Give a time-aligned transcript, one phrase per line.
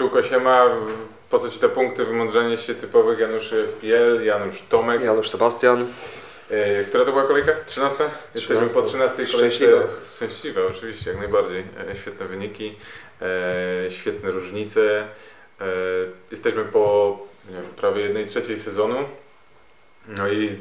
[0.00, 0.66] pszczółko siema,
[1.30, 5.02] po co Ci te punkty, wymądrzenie się typowych Januszy FPL, Janusz Tomek.
[5.02, 5.84] Janusz Sebastian.
[6.50, 7.52] E, która to była kolejka?
[7.66, 8.04] 13?
[8.34, 9.38] Jesteśmy po 13 kolejce.
[9.38, 9.82] Szczęśliwa.
[10.02, 11.64] Szczęśliwe, oczywiście, jak najbardziej.
[11.90, 12.76] E, świetne wyniki,
[13.22, 15.08] e, świetne różnice.
[15.60, 15.64] E,
[16.30, 18.96] jesteśmy po nie wiem, prawie 1 trzeciej sezonu.
[20.08, 20.56] No i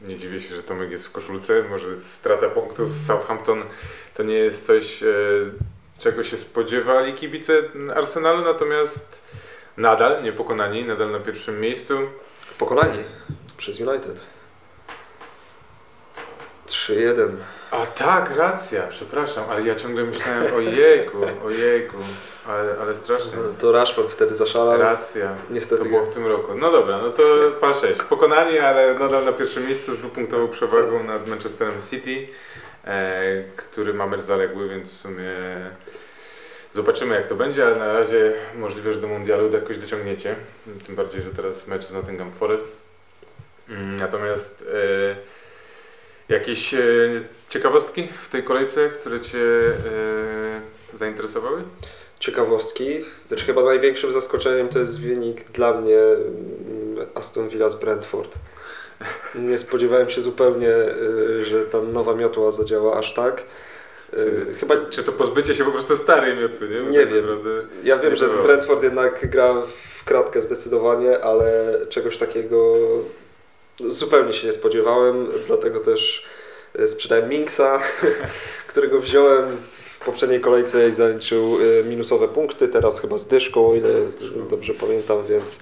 [0.00, 1.62] nie dziwię się, że Tomek jest w koszulce.
[1.70, 3.62] Może strata punktów z Southampton
[4.14, 5.04] to nie jest coś,
[5.98, 7.52] czego się spodziewali kibice
[7.94, 9.22] Arsenalu, natomiast
[9.76, 11.98] nadal niepokonani, nadal na pierwszym miejscu.
[12.58, 13.04] Pokonani
[13.56, 14.20] przez United.
[16.66, 17.36] 3-1.
[17.70, 21.96] A tak, racja, przepraszam, ale ja ciągle myślałem o jejku, o jejku,
[22.48, 23.32] ale, ale strasznie.
[23.58, 24.78] To Rashford wtedy zaszalał.
[24.78, 26.54] Racja, Niestety to było w tym roku.
[26.54, 27.22] No dobra, no to
[27.60, 28.02] pan 6.
[28.02, 32.28] Pokonani, ale nadal na pierwszym miejscu z dwupunktową przewagą nad Manchesterem City,
[33.56, 35.30] który ma mecz zaległy, więc w sumie
[36.72, 40.36] zobaczymy jak to będzie, ale na razie możliwe, że do Mundialu jakoś dociągniecie.
[40.86, 42.66] Tym bardziej, że teraz mecz z Nottingham Forest.
[43.68, 45.16] Mm, Natomiast e,
[46.28, 46.78] jakieś e,
[47.48, 51.62] ciekawostki w tej kolejce, które Cię e, zainteresowały?
[52.18, 53.04] Ciekawostki.
[53.26, 58.34] Znaczy chyba największym zaskoczeniem to jest wynik dla mnie mm, Aston Villa z Brentford.
[59.38, 63.42] Nie spodziewałem się zupełnie, y, że ta nowa miotła zadziała aż tak.
[64.14, 66.80] Y, Chyba Czy to pozbycie się po prostu starej miotły, nie?
[66.80, 67.26] Bo Nie tak wiem.
[67.84, 68.28] Ja wiem, że.
[68.28, 69.62] Brentford jednak gra
[69.98, 72.76] w kratkę zdecydowanie, ale czegoś takiego
[73.80, 76.26] zupełnie się nie spodziewałem, dlatego też
[76.78, 77.80] e, sprzedałem Minksa,
[78.68, 79.56] którego wziąłem
[80.00, 83.88] w poprzedniej kolejce i zaliczył minusowe punkty, teraz chyba z dyszką, o ile
[84.50, 85.60] dobrze pamiętam, więc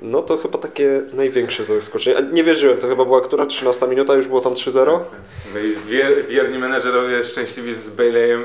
[0.00, 2.28] no to chyba takie największe zaskoczenie.
[2.32, 3.46] Nie wierzyłem, to chyba była która?
[3.46, 5.00] 13 minuta, już było tam 3-0?
[5.54, 8.44] No i wier, wierni menedżerowie szczęśliwi z Baileyem,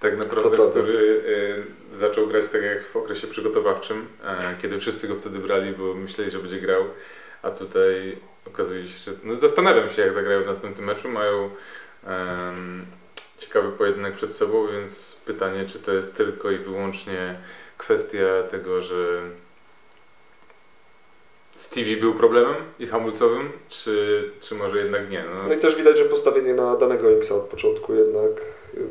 [0.00, 1.22] tak naprawdę, To który
[1.94, 5.94] y, zaczął grać tak jak w okresie przygotowawczym, e, kiedy wszyscy go wtedy brali, bo
[5.94, 6.84] myśleli, że będzie grał,
[7.42, 8.16] a tutaj
[8.46, 11.50] okazuje się, że no zastanawiam się jak zagrają w następnym meczu, mają
[13.38, 17.34] ciekawy pojedynek przed sobą, więc pytanie, czy to jest tylko i wyłącznie
[17.78, 19.22] kwestia tego, że
[21.54, 25.24] Stevie był problemem i hamulcowym, czy, czy może jednak nie?
[25.34, 28.30] No, No i też widać, że postawienie na danego Inksa od początku jednak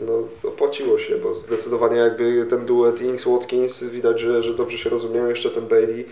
[0.08, 0.14] no,
[0.50, 5.28] opłaciło się, bo zdecydowanie jakby ten duet Inks-Watkins widać, że, że dobrze się rozumieją.
[5.30, 6.06] Jeszcze ten Bailey,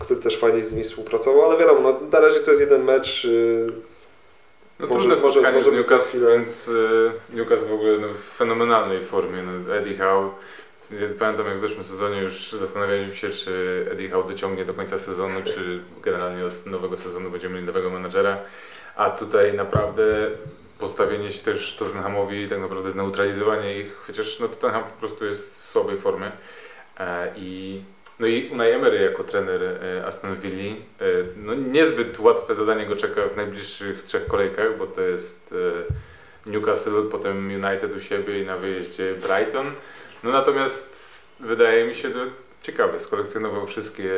[0.00, 3.24] który też fajnie z nimi współpracował, ale wiadomo, no, na razie to jest jeden mecz.
[3.24, 3.72] yy,
[4.80, 9.04] No Może- trudne może- może z Newcastle, więc y, Newcastle w ogóle no, w fenomenalnej
[9.04, 9.42] formie.
[9.42, 10.30] No, Eddie Howe,
[11.18, 15.40] pamiętam jak w zeszłym sezonie już zastanawialiśmy się, czy Eddie Howe dociągnie do końca sezonu,
[15.44, 18.38] czy generalnie od nowego sezonu będziemy mieli nowego menadżera.
[18.96, 20.30] A tutaj naprawdę
[20.78, 25.66] postawienie się też Tottenhamowi, tak naprawdę zneutralizowanie ich, chociaż no, Tottenham po prostu jest w
[25.66, 26.32] słabej formie.
[27.00, 27.82] E, I
[28.18, 31.04] no i Unai Emery jako trener e, Aston Villa, e,
[31.36, 35.54] no niezbyt łatwe zadanie go czeka w najbliższych trzech kolejkach, bo to jest
[36.46, 39.72] Newcastle, potem United u siebie i na wyjeździe Brighton.
[40.24, 42.18] No natomiast wydaje mi się to
[42.62, 44.10] ciekawe, skolekcjonował wszystkie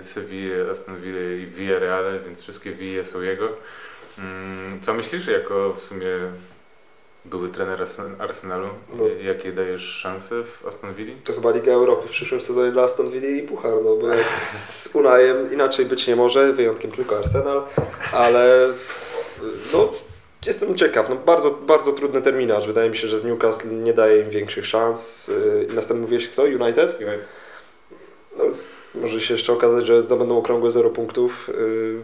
[0.00, 3.48] e, Sevilla, Aston Villa i Villarreal, więc wszystkie Ville są jego.
[4.18, 6.06] Mm, Co myślisz jako w sumie
[7.24, 8.68] były trener Arsen- Arsenalu?
[8.98, 9.04] No.
[9.22, 11.14] Jakie dajesz szanse w Aston Villa?
[11.24, 14.26] To chyba Liga Europy w przyszłym sezonie dla Aston Villa i Puchar, no bo jak
[14.48, 17.62] z Unajem inaczej być nie może, wyjątkiem tylko Arsenal,
[18.12, 18.72] ale
[19.72, 19.92] no
[20.46, 24.20] jestem ciekaw, no bardzo, bardzo trudny terminarz, wydaje mi się, że z Newcastle nie daje
[24.22, 25.30] im większych szans.
[25.70, 26.42] I następny mówiłeś kto?
[26.42, 26.98] United?
[28.38, 28.44] No,
[28.94, 31.48] może się jeszcze okazać, że zdobędą okrągłe 0 punktów.
[31.48, 32.00] Yy,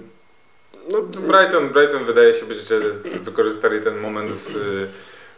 [0.90, 2.80] No, Brighton, Brighton wydaje się być, że
[3.20, 4.88] wykorzystali ten moment z, y,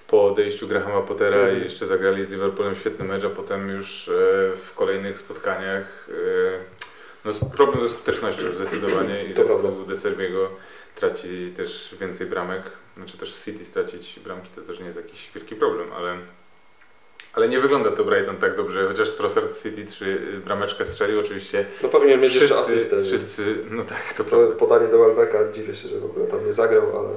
[0.09, 4.11] po odejściu Grahama Pottera i jeszcze zagrali z Liverpoolem świetny mecz, a potem już
[4.57, 6.09] w kolejnych spotkaniach
[7.25, 9.85] no, problem ze skutecznością zdecydowanie i zespół.
[9.89, 10.51] De Serbiego
[10.95, 12.63] traci też więcej bramek,
[12.97, 16.17] znaczy też City stracić bramki to też nie jest jakiś wielki problem, ale
[17.33, 21.67] ale nie wygląda to Brighton tak dobrze, chociaż Trossard City trzy brameczkę strzelił oczywiście.
[21.83, 22.97] no powinien mieć jeszcze wszyscy, asystę.
[22.97, 26.47] więc wszyscy, no tak, to, To podanie do Welbecka, dziwię się, że w ogóle tam
[26.47, 27.09] nie zagrał, ale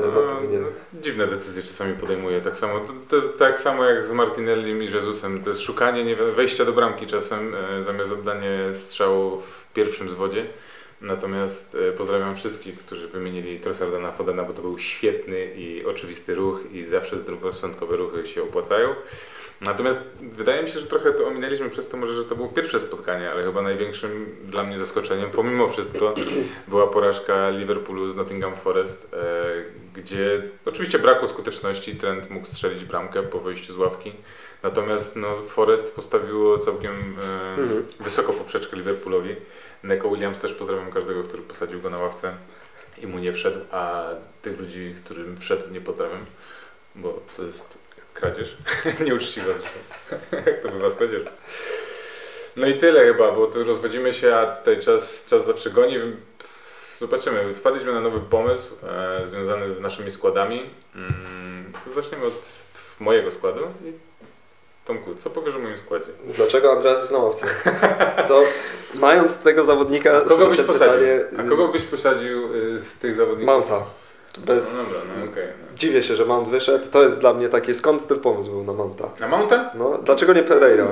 [0.00, 0.62] yy, no, No, powinien.
[0.62, 0.68] no,
[1.00, 2.40] dziwne decyzje czasami podejmuje.
[2.40, 5.42] Tak samo, to, to jest tak samo jak z Martinellim i Jezusem.
[5.42, 10.46] To jest szukanie nie, wejścia do bramki czasem e, zamiast oddanie strzału w pierwszym zwodzie.
[11.00, 16.34] Natomiast e, pozdrawiam wszystkich, którzy wymienili Trossarda na Fodena, bo to był świetny i oczywisty
[16.34, 18.94] ruch i zawsze zdroworozsądkowe ruchy się opłacają.
[19.60, 22.80] Natomiast wydaje mi się, że trochę to ominęliśmy przez to może, że to było pierwsze
[22.80, 26.14] spotkanie, ale chyba największym dla mnie zaskoczeniem, pomimo wszystko,
[26.68, 29.16] była porażka Liverpoolu z Nottingham Forest, e,
[29.94, 34.12] gdzie oczywiście brakło skuteczności, Trent mógł strzelić bramkę po wyjściu z ławki,
[34.62, 37.16] Natomiast no, Forest postawiło całkiem
[37.56, 37.84] e, Mhm.
[38.00, 39.36] wysoko poprzeczkę Liverpoolowi.
[39.84, 42.32] Neko Williams też pozdrawiam każdego, który posadził go na ławce
[43.02, 44.04] i mu nie wszedł, a
[44.42, 46.26] tych ludzi, którym wszedł nie pozdrawiam,
[46.94, 47.78] bo to jest
[48.14, 48.56] kradzież.
[49.06, 50.50] Nieuczciwa zresztą.
[50.50, 51.30] Jak to bywa z kradzieżą.
[52.56, 55.96] No i tyle chyba, bo tu rozwodzimy się, a tutaj czas, czas zawsze goni.
[56.98, 57.54] Zobaczymy.
[57.54, 60.70] Wpadliśmy na nowy pomysł e, związany z naszymi składami.
[60.94, 62.42] Mm, to zaczniemy od
[63.00, 63.60] mojego składu.
[64.84, 66.06] Tomku, co powiesz o moim składzie?
[66.36, 67.46] Dlaczego Andreas jest na ławce?
[68.28, 68.42] To
[68.94, 70.88] mając tego zawodnika, Kogo byś posadził?
[70.88, 73.46] pytanie, A kogo byś posadził y, z tych zawodników?
[73.54, 73.82] Mounta.
[74.38, 74.74] Bez...
[74.76, 75.44] No dobra, no okej.
[75.76, 76.90] Dziwię się, że Mount wyszedł.
[76.90, 79.04] To jest dla mnie takie, skąd ten pomysł był na Mounta?
[79.04, 79.28] no.
[79.28, 79.70] Na Mounta?
[79.74, 80.86] No, dlaczego nie Pereira?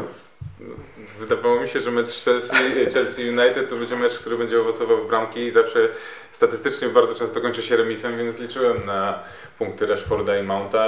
[1.18, 2.56] Wydawało mi się, że mecz Chelsea,
[2.94, 5.88] Chelsea United to będzie mecz, który będzie owocował w bramki i zawsze
[6.32, 9.18] statystycznie bardzo często kończy się remisem, więc liczyłem na
[9.58, 10.86] punkty Rashforda i Mounta.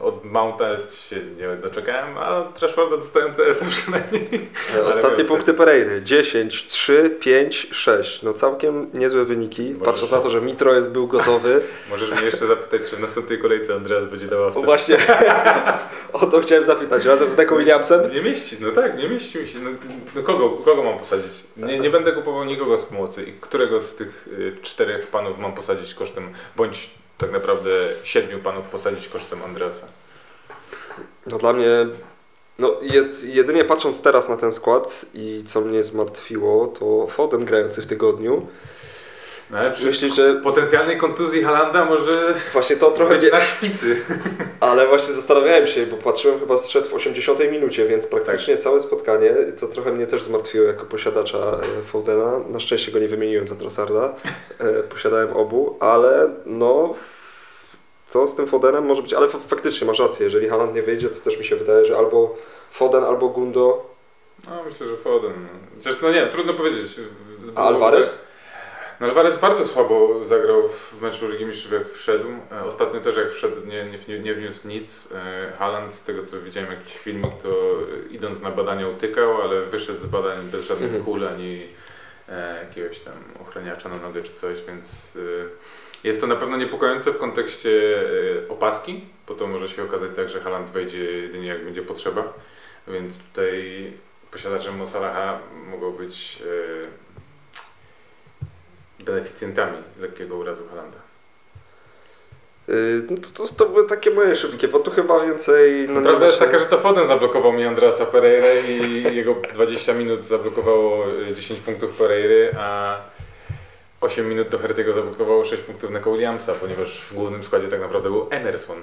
[0.00, 0.64] Od Mounta
[1.08, 4.28] się nie doczekałem, a od Rashforda dostałem CS-a przynajmniej.
[4.76, 6.02] E, Ostatnie punkty Pereiry.
[6.02, 8.22] 10, 3, 5, 6.
[8.22, 9.62] No całkiem niezłe wyniki.
[9.62, 11.60] Możesz- Patrząc na to, że Mitro jest, był gotowy.
[11.90, 14.60] Możesz mnie jeszcze zapytać, czy w następnej kolejce Andreas będzie O ławce.
[14.60, 14.96] właśnie,
[16.12, 17.04] o to chciałem zapytać.
[17.04, 18.12] Razem z Deką Williamsem?
[18.12, 19.58] Nie mieści, no tak, nie mieści mi się.
[19.58, 19.70] No,
[20.14, 21.32] no kogo, kogo mam posadzić?
[21.56, 23.22] Nie, nie będę kupował nikogo z pomocy.
[23.24, 27.70] I którego z tych y, czterech panów mam posadzić kosztem, bądź tak naprawdę
[28.04, 29.86] siedmiu panów posadzić kosztem Andreasa?
[31.26, 31.86] No dla mnie,
[32.58, 37.82] no jed, jedynie patrząc teraz na ten skład i co mnie zmartwiło, to Foden grający
[37.82, 38.46] w tygodniu.
[39.50, 44.00] No, ale Myślisz, że potencjalnej kontuzji Halanda może właśnie to trochę być nie, na szpicy.
[44.60, 49.34] ale właśnie zastanawiałem się, bo patrzyłem chyba zszedł w 80 minucie, więc praktycznie całe spotkanie,
[49.60, 52.38] to trochę mnie też zmartwiło jako posiadacza e, Fodena.
[52.38, 54.14] Na szczęście go nie wymieniłem za Trossarda,
[54.58, 56.94] e, posiadałem obu, ale no
[58.12, 61.20] to z tym Fodenem może być, ale faktycznie masz rację, jeżeli Haaland nie wyjdzie, to
[61.20, 62.36] też mi się wydaje, że albo
[62.70, 63.86] Foden, albo Gundo,
[64.46, 65.32] No myślę, że Foden.
[65.76, 67.00] Chociaż no nie, trudno powiedzieć.
[67.54, 68.27] a Alvarez?
[69.00, 72.28] No Alvarez bardzo słabo zagrał w meczu Ligi Mistrzów jak wszedł.
[72.52, 75.08] E, Ostatnio też jak wszedł nie, nie, nie, wniósł nic.
[75.14, 77.78] E, Haaland z tego co widziałem jakiś filmik to
[78.10, 81.04] idąc na badania utykał, ale wyszedł z badań bez żadnych Mhm.
[81.04, 81.66] kul ani
[82.28, 85.18] e, jakiegoś tam ochraniacza na nogę czy coś, więc
[86.04, 88.02] jest to na pewno niepokojące w kontekście
[88.48, 92.32] opaski, bo to może się okazać tak, że Haaland wejdzie jedynie jak będzie potrzeba,
[92.88, 93.92] więc tutaj
[94.30, 95.38] posiadaczem Mo Salaha
[95.70, 96.42] mogą być
[99.12, 100.98] beneficjentami lekkiego urazu Halanda.
[102.68, 102.74] Yy,
[103.10, 105.86] No to, to, to były takie moje szybkie, bo tu chyba więcej...
[105.88, 109.94] No Prawda jest myślę- taka, że to Foden zablokował mi Andrasa Pereira i jego 20
[109.94, 112.96] minut zablokowało y, 10 punktów Pereiry, a
[114.00, 118.10] 8 minut do Hertiego zablokowało 6 punktów Neko Williamsa, ponieważ w głównym składzie tak naprawdę
[118.10, 118.82] był Emerson,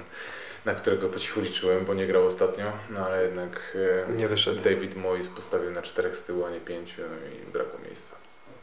[0.64, 3.76] na którego po cichu liczyłem, bo nie grał ostatnio, no ale jednak
[4.08, 4.60] e, Nie wyszedł.
[4.64, 7.04] David Moyes postawił na 4 z tyłu, a nie 5 no
[7.48, 8.12] i brakło miejsca.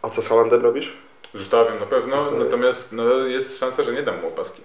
[0.02, 0.98] A co z Holandem robisz?
[1.34, 2.44] Zostawiam na pewno, Zostawiam.
[2.44, 4.62] natomiast no, jest szansa, że nie dam mu opaski.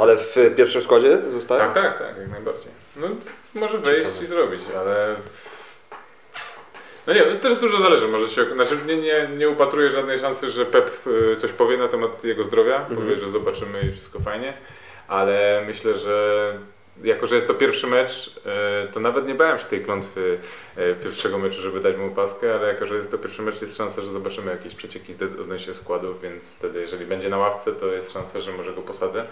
[0.00, 1.60] Ale w pierwszym składzie zostaje?
[1.60, 2.72] Tak, tak, tak, jak najbardziej.
[2.96, 3.06] No,
[3.54, 4.24] może wejść Ciekawe.
[4.24, 5.16] i zrobić, ale.
[7.06, 8.08] No nie, też dużo zależy.
[8.08, 11.88] Może się, znaczy nie, nie, nie upatruję żadnej szansy, że Pep y, coś powie na
[11.88, 12.76] temat jego zdrowia.
[12.76, 12.96] Mhm.
[12.96, 14.54] Powie, że zobaczymy i wszystko fajnie,
[15.08, 16.52] ale myślę, że
[17.02, 18.26] jako, że jest to pierwszy mecz,
[18.88, 20.38] y, to nawet nie bałem się tej klątwy
[20.78, 23.76] y, pierwszego meczu, żeby dać mu paskę, ale jako, że jest to pierwszy mecz, jest
[23.76, 28.12] szansa, że zobaczymy jakieś przecieki odnośnie składów, więc wtedy, jeżeli będzie na ławce, to jest
[28.12, 29.24] szansa, że może go posadzę.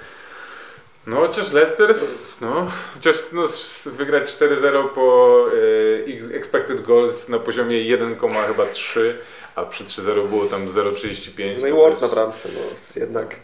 [1.06, 1.94] No chociaż Leicester,
[2.40, 3.42] no, chociaż no,
[3.86, 5.38] wygrać 4-0 po
[6.08, 9.00] e, x- expected goals na poziomie 1,3,
[9.54, 11.60] a przy 3-0 było tam 0,35.
[11.60, 13.36] No i Ward też- na bramce, no jednak...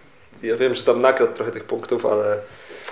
[0.43, 2.39] Ja wiem, że tam nakradł trochę tych punktów, ale...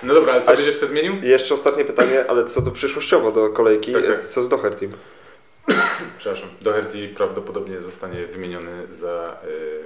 [0.03, 1.15] No dobra, ale co byś jeszcze zmienił?
[1.23, 4.21] Jeszcze ostatnie pytanie, ale co do przyszłościowo do kolejki, Tak, tak.
[4.21, 4.89] co z Doherty?
[6.19, 9.83] Przepraszam, Doherty prawdopodobnie zostanie wymieniony za y,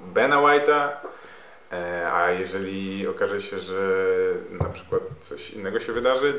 [0.00, 0.88] Bena White'a,
[1.72, 4.04] e, a jeżeli okaże się, że
[4.50, 6.34] na przykład coś innego się wydarzy,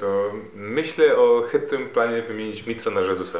[0.00, 3.38] to myślę o chytrym planie wymienić Mitro na Jezusa.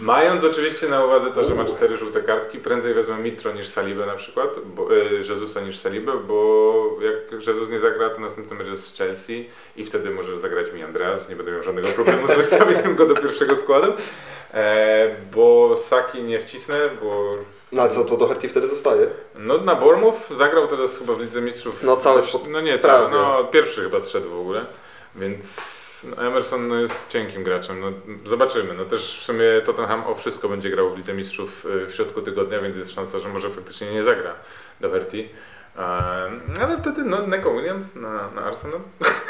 [0.00, 4.06] Mając oczywiście na uwadze to, że ma cztery żółte kartki, prędzej wezmę Mitro niż Salibę
[4.06, 8.68] na przykład, bo, e, Jezusa niż Salibę, bo jak Jezus nie zagra, to następny mecz
[8.68, 12.34] jest z Chelsea i wtedy może zagrać mi Andreas, nie będę miał żadnego problemu z
[12.36, 13.92] wystawieniem go do pierwszego składu,
[14.54, 17.36] e, bo Saki nie wcisnę, bo
[17.72, 19.06] No a co, to Doherty wtedy zostaje?
[19.34, 21.82] no na Bournemouth zagrał teraz chyba w Lidze Mistrzów.
[21.82, 23.08] No, całe Znaczy, spot- No nie prawie.
[23.10, 24.66] no pierwszy chyba zszedł w ogóle,
[25.16, 25.62] więc no,
[26.04, 27.80] Emerson no, jest cienkim graczem.
[27.80, 27.92] No,
[28.24, 28.74] zobaczymy.
[28.74, 32.22] No też w sumie Tottenham o wszystko będzie grał w Lidze Mistrzów y, w środku
[32.22, 34.34] tygodnia, więc jest szansa, że może faktycznie nie zagra
[34.80, 35.28] Doherty.
[36.62, 38.80] ale wtedy no, Neko Williams na, na Arsenal.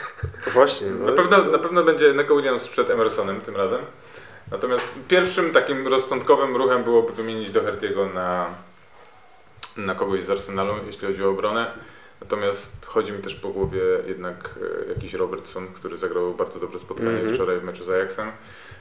[0.55, 0.91] Właśnie.
[0.91, 3.81] No, na, pewno, na pewno będzie Neko Williams przed Emersonem tym razem.
[4.51, 8.47] Natomiast pierwszym takim rozsądkowym ruchem byłoby wymienić Doherty'ego na,
[9.77, 11.73] na kogoś z Arsenalu, jeśli chodzi o obronę.
[12.21, 14.51] Natomiast chodzi mi też po głowie jednak
[14.87, 17.35] e, jakiś Robertson, który zagrał bardzo dobre spotkanie mm -hmm.
[17.35, 18.31] wczoraj w meczu z Ajaxem,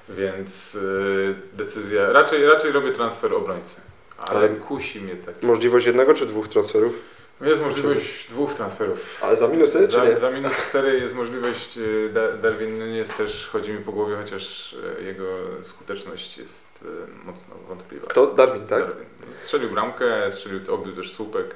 [0.10, 3.76] więc y, decyzja, raczej, raczej robię transfer obrońcy,
[4.18, 5.44] ale, ale kusi mnie tak.
[5.44, 7.16] Możliwość jednego czy dwóch transferów?
[7.42, 9.20] Jest możliwość dwóch transferów.
[9.24, 10.20] Ale za minusy, za, czy nie?
[10.20, 12.10] Za minus 4 jest możliwość, y,
[12.42, 14.76] Darwin jest też, chodzi mi po głowie, chociaż
[15.06, 15.26] jego
[15.62, 16.86] skuteczność jest
[17.26, 18.08] mocno wątpliwa.
[18.08, 18.28] Kto?
[18.28, 18.80] Darwin, tak?
[18.80, 19.06] Darwin.
[19.42, 21.56] Strzelił bramkę, strzelił, obił też słupek,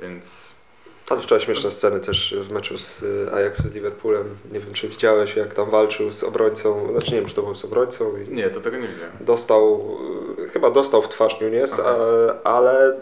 [0.00, 0.54] więc
[1.12, 4.36] ale wczoraj śmieszne sceny też w meczu z y, Ajaxu z Liverpoolem.
[4.52, 6.92] Nie wiem, czy widziałeś, jak tam walczył z obrońcą.
[6.92, 8.12] Znaczy nie wiem, czy to był z obrońcą.
[8.28, 9.12] Nie, to tego nie widziałem.
[9.20, 9.96] Dostał,
[10.38, 11.96] y, chyba dostał w twarz Nunes, a,
[12.44, 12.96] ale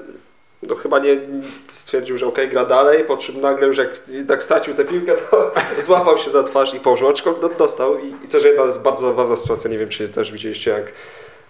[0.63, 1.21] no, chyba nie
[1.69, 5.53] stwierdził, że ok, gra dalej, po czym nagle już jak tak stracił tę piłkę, to
[5.87, 7.09] złapał się za twarz i położył.
[7.09, 10.71] Aczkolwiek dostał i, i też jedna jest bardzo zabawna sytuacja, nie wiem, czy też widzieliście,
[10.71, 10.93] jak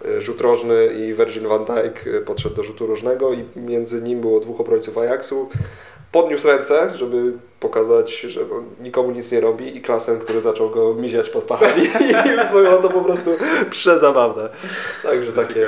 [0.05, 4.39] y, rzut rożny i Virgin van Dijk podszedł do rzutu rożnego i między nim było
[4.39, 5.49] dwóch obrońców Ajaxu
[6.11, 10.93] podniósł ręce, żeby pokazać, że no, nikomu nic nie robi i klasen, który zaczął go
[10.93, 13.37] miziać pod pachami i było to po prostu
[13.69, 14.49] przezabawne.
[15.03, 15.67] Także to takie,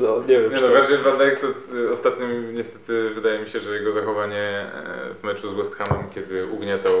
[0.00, 0.54] no nie wiem.
[0.54, 1.46] Nie no, Virgil van Dijk to
[1.76, 6.04] y, ostatnio niestety wydaje mi się, że jego zachowanie e, w meczu z West Hamem,
[6.14, 6.94] kiedy ugniatał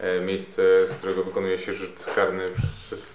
[0.00, 2.44] e, miejsce, z którego wykonuje się rzut karny,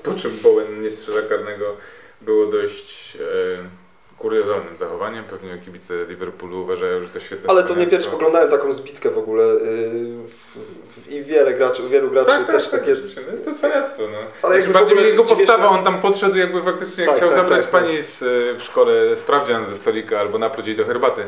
[0.04, 1.78] po czym Bowen nie strzela karnego,
[2.22, 3.85] było dość e,
[4.18, 5.24] kuriozalnym zachowaniem.
[5.24, 9.18] Pewnie kibice Liverpoolu uważają, że to świetne Ale to nie pierwszy, oglądałem taką zbitkę w
[9.18, 12.96] ogóle yy, i wiele graczy, wielu graczy tak, też tak, takie...
[12.96, 14.18] Tak, jest to cwaniactwo, no.
[14.42, 17.72] Ale znaczy, bardziej jego postawa, on tam podszedł jakby faktycznie tak, chciał tak, zabrać tak,
[17.72, 18.20] pani z,
[18.60, 21.22] w szkole sprawdzian ze stolika albo napluć jej do herbaty.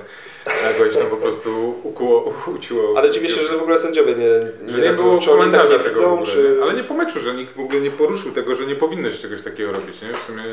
[0.63, 2.97] Jakoś tam po prostu ukuło, uciło.
[2.97, 6.23] Ale dziwię się, że w ogóle sędziowie nie, nie, że nie było komentarza tego widzą,
[6.23, 6.59] czy...
[6.63, 9.17] Ale nie po meczu, że nikt w ogóle nie poruszył tego, że nie powinno się
[9.17, 10.13] czegoś takiego robić, nie?
[10.13, 10.43] W sumie...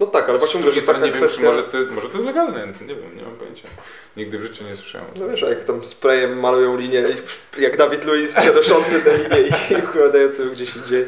[0.00, 1.42] No tak, ale właśnie mówię, że taka nie kwestia...
[1.42, 3.68] Wiem, może, to, może to jest legalne, nie wiem, nie mam pojęcia.
[4.16, 5.06] Nigdy w życiu nie słyszałem.
[5.16, 7.04] No wiesz, jak tam sprayem malują linię,
[7.58, 11.06] jak Dawid Luiz przenoszący tę linię i układający ją gdzieś indziej.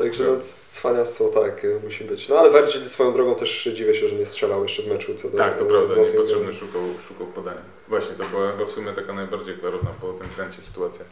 [0.00, 0.36] Także no,
[0.68, 2.28] cwaniactwo tak musi być.
[2.28, 5.14] No ale Virgil swoją drogą też dziwię się, że nie strzelał jeszcze w meczu.
[5.14, 7.60] Co do, tak, to prawda, niepotrzebny szukał, szukał podania.
[7.88, 11.04] Właśnie, to była, była w sumie taka najbardziej klarowna po tym kręcie sytuacja.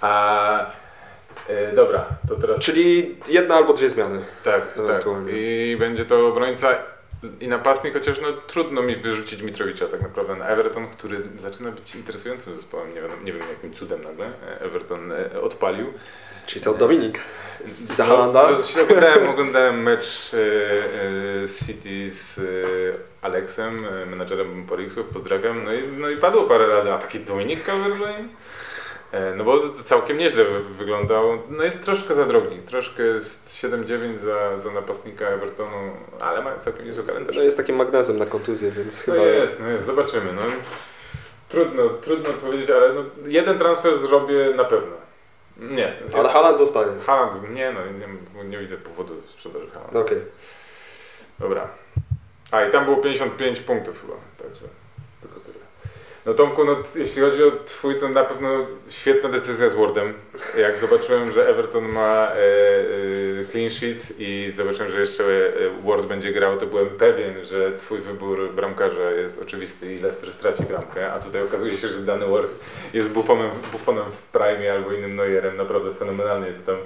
[0.00, 0.72] A
[1.48, 2.58] e, dobra, to teraz...
[2.58, 4.20] Czyli jedna albo dwie zmiany.
[4.44, 5.04] Tak, tak.
[5.28, 6.93] I będzie to obrońca
[7.40, 11.94] i napastnik, chociaż no, trudno mi wyrzucić Mitrowicza tak naprawdę na Everton, który zaczyna być
[11.94, 12.94] interesującym zespołem.
[12.94, 14.26] Nie wiem, nie wiem jakim cudem nagle
[14.60, 15.92] Everton e, odpalił.
[16.46, 17.20] Czyli co, Dominik?
[17.90, 18.50] Za Halanda?
[18.50, 20.38] No, oglądałem, oglądałem mecz e,
[21.44, 22.40] e, City z
[23.22, 25.64] Alexem, menadżerem Porixów, pozdrawiam.
[25.64, 28.28] No i, no i padło parę razy, a taki Dominik Calvert-Lewin?
[29.14, 31.38] E, no bo całkiem nieźle wyglądał.
[31.48, 32.58] No jest troszkę za drogi.
[32.58, 37.36] Troszkę jest 7-9 za, za napastnika Evertonu, ale ma całkiem niezły kalendarz.
[37.36, 39.26] No jest takim magnesem na kontuzję, więc no chyba...
[39.26, 40.32] jest, no jest, zobaczymy.
[40.32, 40.42] No,
[41.48, 44.96] trudno, trudno powiedzieć, ale no, jeden transfer zrobię na pewno.
[45.56, 45.96] Nie.
[46.18, 46.88] Ale Haaland zostaje.
[47.06, 49.96] Haaland, nie no, nie, nie widzę powodu sprzedaży Haaland.
[49.96, 50.18] Okej.
[50.18, 50.22] Okay.
[51.38, 51.68] Dobra.
[52.50, 54.83] A i tam było 55 punktów chyba, także...
[56.26, 58.48] No Tomku, no, jeśli chodzi o twój, to na pewno
[58.88, 60.14] świetna decyzja z Wardem.
[60.58, 62.36] Jak zobaczyłem, że Everton ma e,
[63.40, 65.50] e, clean sheet i zobaczyłem, że jeszcze e,
[65.86, 70.62] Ward będzie grał, to byłem pewien, że twój wybór bramkarza jest oczywisty i Leicester straci
[70.62, 72.50] bramkę, a tutaj okazuje się, że dany Ward
[72.94, 76.52] jest buffonem, buffonem w prime albo innym Neuerem, naprawdę fenomenalnie.
[76.66, 76.76] Tam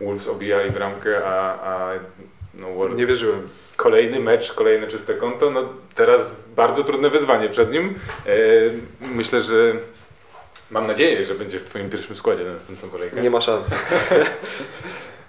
[0.00, 1.92] Wolves obijali bramkę, a, a
[2.54, 2.96] no Ward...
[2.96, 3.48] Nie wierzyłem
[3.80, 5.50] kolejny mecz, kolejne czyste konto.
[5.50, 6.20] No teraz
[6.56, 7.94] bardzo trudne wyzwanie przed nim.
[8.26, 8.34] E,
[9.00, 9.72] myślę, że
[10.70, 13.20] mam nadzieję, że będzie w Twoim pierwszym składzie na następną kolejkę.
[13.20, 13.70] Nie ma szans.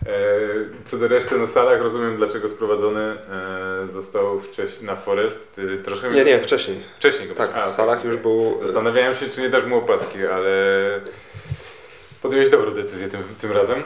[0.05, 5.59] E, co do reszty, no Salah rozumiem dlaczego sprowadzony e, został wcześniej na Forest.
[5.83, 6.79] Troszkę nie, nie, wcześniej.
[6.97, 8.11] Wcześniej go Tak, A, Salah okay.
[8.11, 8.59] już był...
[8.63, 10.51] Zastanawiałem się, czy nie dasz mu opaski, ale
[12.21, 13.83] podjąłeś dobrą decyzję tym, tym razem.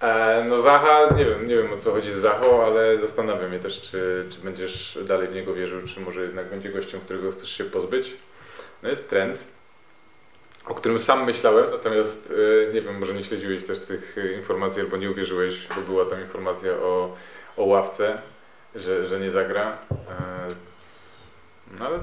[0.00, 3.58] E, no Zaha, nie wiem, nie wiem o co chodzi z Zachą, ale zastanawiam się
[3.58, 7.50] też, czy, czy będziesz dalej w niego wierzył, czy może jednak będzie gościem, którego chcesz
[7.50, 8.14] się pozbyć.
[8.82, 9.44] No jest trend,
[10.66, 12.32] o którym sam myślałem, natomiast
[12.68, 16.20] e, nie wiem, może nie śledziłeś też tych informacji albo nie uwierzyłeś, bo była tam
[16.20, 17.16] informacja o,
[17.56, 18.18] o ławce,
[18.74, 19.78] że, że nie zagra.
[19.90, 20.54] E,
[21.80, 21.98] no ale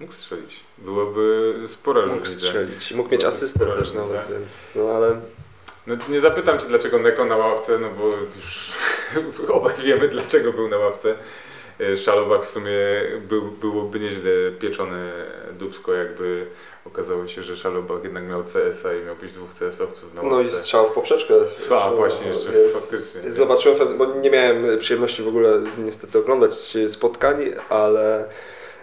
[0.00, 0.60] mógł strzelić.
[0.78, 2.24] Byłoby spora różnica.
[2.24, 2.92] Mógł strzelić.
[2.92, 5.20] Mógł mieć asystę też nawet, więc no ale...
[5.90, 8.72] No, nie zapytam Cię, dlaczego Neko na ławce, no bo już
[9.52, 11.14] obaj wiemy, dlaczego był na ławce.
[11.80, 12.72] e, Szalobak w sumie
[13.28, 14.30] był, byłoby nieźle
[14.60, 15.12] pieczone
[15.52, 16.46] dubsko, jakby
[16.86, 20.44] okazało się, że Szalobak jednak miał CS-a i miał być dwóch CS-owców na No i
[20.44, 20.50] ławce.
[20.58, 21.34] strzał w poprzeczkę.
[21.70, 23.30] A, właśnie, jeszcze Więc faktycznie.
[23.32, 26.54] Zobaczyłem, bo nie miałem przyjemności w ogóle niestety oglądać
[26.88, 27.36] spotkań,
[27.68, 28.24] ale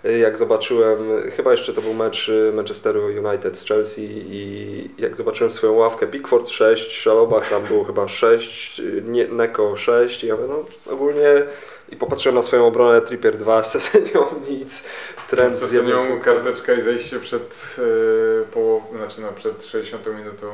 [0.04, 1.00] jak zobaczyłem,
[1.32, 6.50] chyba jeszcze to był mecz Manchesteru United z Chelsea i jak zobaczyłem swoją ławkę, Pickford
[6.50, 11.44] 6, Szalobach tam było chyba 6, nie, Neko 6 i ja mówię, no ogólnie
[11.90, 14.90] i popatrzyłem na swoją obronę, Trippier 2, Sesenią nic,
[15.28, 16.36] trend z jednym nią punktem.
[16.36, 20.48] karteczka i zejście przed e, połow, znaczy no, przed 60 minutą.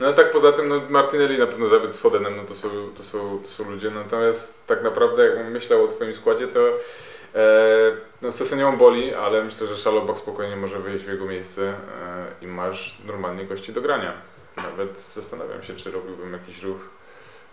[0.00, 2.68] No a tak poza tym, no Martinelli na pewno zawiódł z Fodenem, no to są,
[2.96, 6.60] to, są, to są ludzie, natomiast tak naprawdę jakbym myślał o Twoim składzie, to
[7.36, 7.40] e,
[8.22, 11.74] no Sesenią boli, ale myślę, że Szalobak spokojnie może wyjść w jego miejsce e,
[12.42, 14.12] i masz normalnie gości do grania.
[14.56, 16.78] Nawet zastanawiam się, czy robiłbym jakiś ruch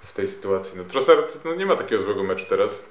[0.01, 0.77] w tej sytuacji.
[0.77, 2.83] No Trossard no, nie ma takiego złego meczu teraz.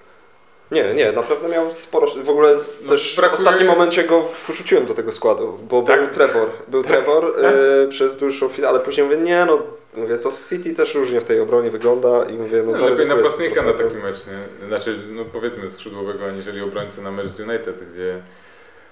[0.71, 2.07] Nie, nie, naprawdę miał sporo.
[2.07, 6.01] W ogóle No, też brakuje- w ostatnim momencie go wrzuciłem do tego składu, bo Tak?
[6.01, 6.49] był Trevor.
[6.69, 7.53] Był Trevor Tak?
[7.85, 9.59] y, przez dłuższą chwilę, ale później mówię, nie no,
[9.95, 13.63] mówię, to City też różnie w tej obronie wygląda i mówię, no, No, lepiej napastnika
[13.63, 14.67] na taki mecz, nie?
[14.69, 18.23] Znaczy, no powiedzmy skrzydłowego, aniżeli obrońcę na mecz z United, gdzie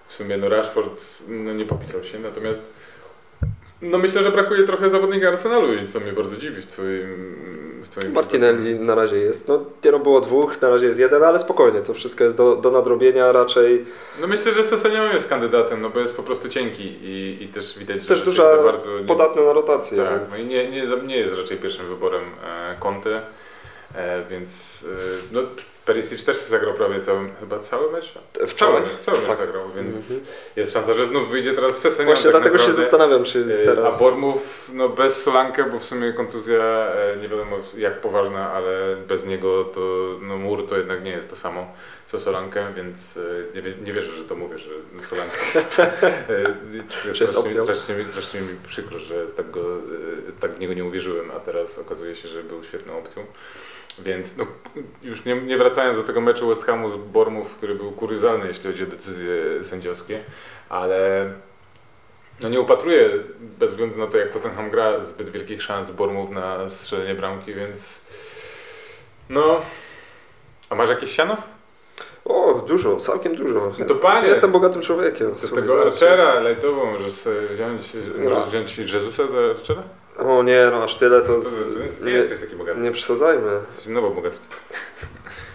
[0.06, 2.60] w sumie no Rashford no, nie popisał się, natomiast
[3.82, 7.36] no myślę, że brakuje trochę zawodnika Arsenalu i co mnie bardzo dziwi w twoim,
[7.82, 11.22] w twoim Martinelli na razie jest, no nie no było dwóch, na razie jest jeden,
[11.22, 13.84] ale spokojnie, to wszystko jest do, do nadrobienia raczej.
[14.20, 17.78] No myślę, że Sesenion jest kandydatem, no bo jest po prostu cienki i, i też
[17.78, 20.32] widać, że Też duża, za bardzo nie, Podatny na rotację, Tak, więc...
[20.32, 23.22] no i nie, nie, nie jest raczej pierwszym wyborem e, Conte,
[23.94, 25.40] e, więc e, no,
[25.90, 28.14] Perisic też zagrał prawie cały, chyba cały mecz?
[28.46, 28.74] Wczoraj.
[28.74, 29.36] Cały, mecz- cały mecz Tak.
[29.38, 30.20] zagrał, więc Mhm.
[30.56, 32.06] jest szansa, że znów wyjdzie teraz Sesenion.
[32.14, 32.82] Właśnie tak dlatego się naprawdę.
[32.82, 33.96] zastanawiam, czy E, teraz...
[33.96, 38.96] A Bormów no bez Solankę, bo w sumie kontuzja e, nie wiadomo jak poważna, ale
[39.08, 39.80] bez niego to
[40.22, 41.72] no, mur to jednak nie jest to samo
[42.06, 43.20] co Solankę, więc e,
[43.62, 44.70] nie, nie wierzę, że to mówię, że
[45.02, 45.92] Solanka jest, e,
[46.74, 46.90] jest
[47.32, 49.60] strasznie, strasznie, mi- strasznie mi przykro, że tak, go,
[50.40, 53.26] tak w niego nie uwierzyłem, a teraz okazuje się, że był świetną opcją.
[54.04, 54.46] Więc no,
[55.02, 58.64] już nie, nie wracając do tego meczu West Hamu z Bormów, który był kuriozalny, jeśli
[58.70, 59.34] chodzi o decyzje
[59.64, 60.24] sędziowskie,
[60.68, 61.30] ale
[62.40, 63.10] no nie upatruję,
[63.40, 68.00] bez względu na to jak Tottenham gra, zbyt wielkich szans Bormów na strzelenie bramki, więc
[69.30, 69.60] no...
[70.70, 71.36] A masz jakieś siano?
[72.24, 73.72] O, dużo, całkiem dużo.
[73.78, 74.28] No to panie.
[74.28, 75.34] Jestem bogatym człowiekiem.
[75.50, 77.14] Do tego Archera lajtowo możesz
[77.50, 78.30] wziąć, No.
[78.30, 79.82] możesz wziąć Jezusa za Archera?
[80.20, 81.38] O nie, no aż tyle to...
[82.02, 82.80] Nie, nie, jesteś taki bogaty.
[82.80, 83.52] nie przesadzajmy.
[83.52, 84.44] Jesteś nowo bogacki.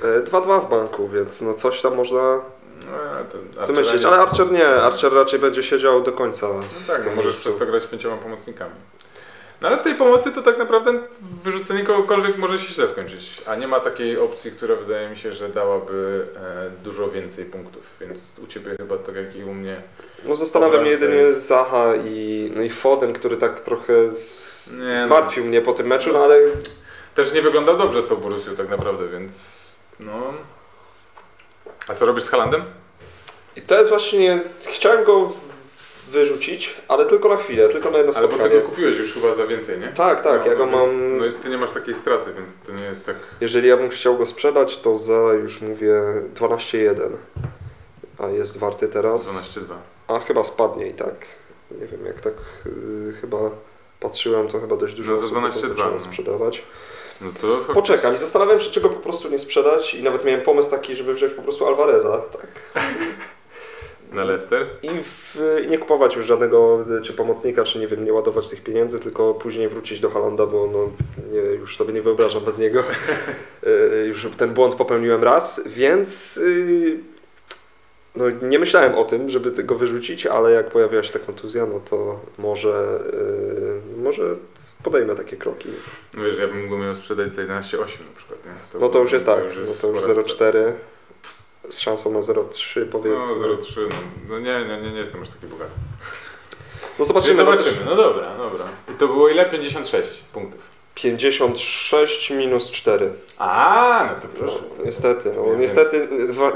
[0.04, 2.41] E, 2-2 w banku, więc no coś tam można
[3.58, 6.47] No, wymyślić, nie- ale Archer nie, Archer raczej będzie siedział do końca.
[6.47, 8.71] No tak, no możesz przez to grać pięcioma pomocnikami.
[9.62, 10.93] No ale w tej pomocy to tak naprawdę
[11.43, 15.32] wyrzucenie kogokolwiek może się źle skończyć, a nie ma takiej opcji, która wydaje mi się,
[15.32, 19.82] że dałaby e, dużo więcej punktów, więc u Ciebie chyba tak jak i u mnie.
[20.28, 23.93] No zastanawia mnie jedynie jest- Zaha i, no i Foden, który tak trochę
[24.71, 26.39] Nie, zmartwił mnie po tym meczu, no ale
[27.15, 29.34] Też nie wyglądał dobrze z tą Borussią tak naprawdę, więc
[29.99, 30.34] no...
[31.88, 32.63] A co robisz z Halandem?
[33.56, 35.32] i to jest właśnie, chciałem go
[36.10, 38.62] wyrzucić, ale tylko na chwilę, tylko na jedno Ale bo Ty spotkanie.
[38.62, 39.88] go kupiłeś już chyba za więcej, nie?
[39.88, 42.58] Tak, tak, no, ja go więc- mam, No i Ty nie masz takiej straty, więc
[42.65, 43.15] to nie jest tak...
[43.41, 45.93] jeżeli ja bym chciał go sprzedać, to za, już mówię,
[46.34, 47.10] 12,1.
[48.19, 49.36] A jest warty teraz.
[49.58, 49.60] 12-2.
[50.08, 51.15] A chyba spadnie i tak.
[51.71, 52.34] Nie wiem, jak tak
[52.65, 53.38] y, chyba
[54.10, 56.00] patrzyłem, to chyba dość dużo No, osób go 12,2, zaczęło no.
[56.00, 56.62] sprzedawać.
[57.22, 60.72] No to Poczekam i zastanawiam się, czego po prostu nie sprzedać i nawet miałem pomysł
[60.72, 62.48] taki, żeby wziąć po prostu Alvareza tak.
[64.13, 64.68] Na Leicester?
[64.84, 68.50] I, w, i nie kupować już żadnego y, czy pomocnika, czy nie wiem, nie ładować
[68.50, 70.89] tych pieniędzy, tylko później wrócić do Halanda, bo no,
[71.34, 72.84] nie, już sobie nie wyobrażam bez niego.
[73.68, 77.00] Y, już ten błąd popełniłem raz, więc y,
[78.15, 81.80] no, nie myślałem o tym, żeby tego wyrzucić, ale jak pojawiła się ta kontuzja, no
[81.89, 83.74] to może, y,
[84.06, 84.24] może
[84.84, 85.70] podejmę takie kroki.
[86.13, 88.80] No wiesz, ja bym go miał sprzedać za 11,8 na przykład, nie?
[88.80, 90.60] No to już jest tak, no to już strata.
[90.60, 90.74] 0,4
[91.70, 93.20] z szansą na 0,3 powiedzmy.
[93.20, 93.96] No 0,3, no,
[94.30, 95.72] no nie, nie, nie, nie jestem aż taki bogaty.
[97.00, 97.44] No zobaczymy.
[97.44, 97.86] No zobaczymy.
[97.86, 98.65] no dobra, dobra.
[98.96, 99.46] I to było ile?
[99.46, 100.76] 56 punktów.
[100.96, 103.13] 56 minus 4.
[103.38, 104.60] A, no to proszę.
[104.78, 106.08] No, niestety, no, Nie, niestety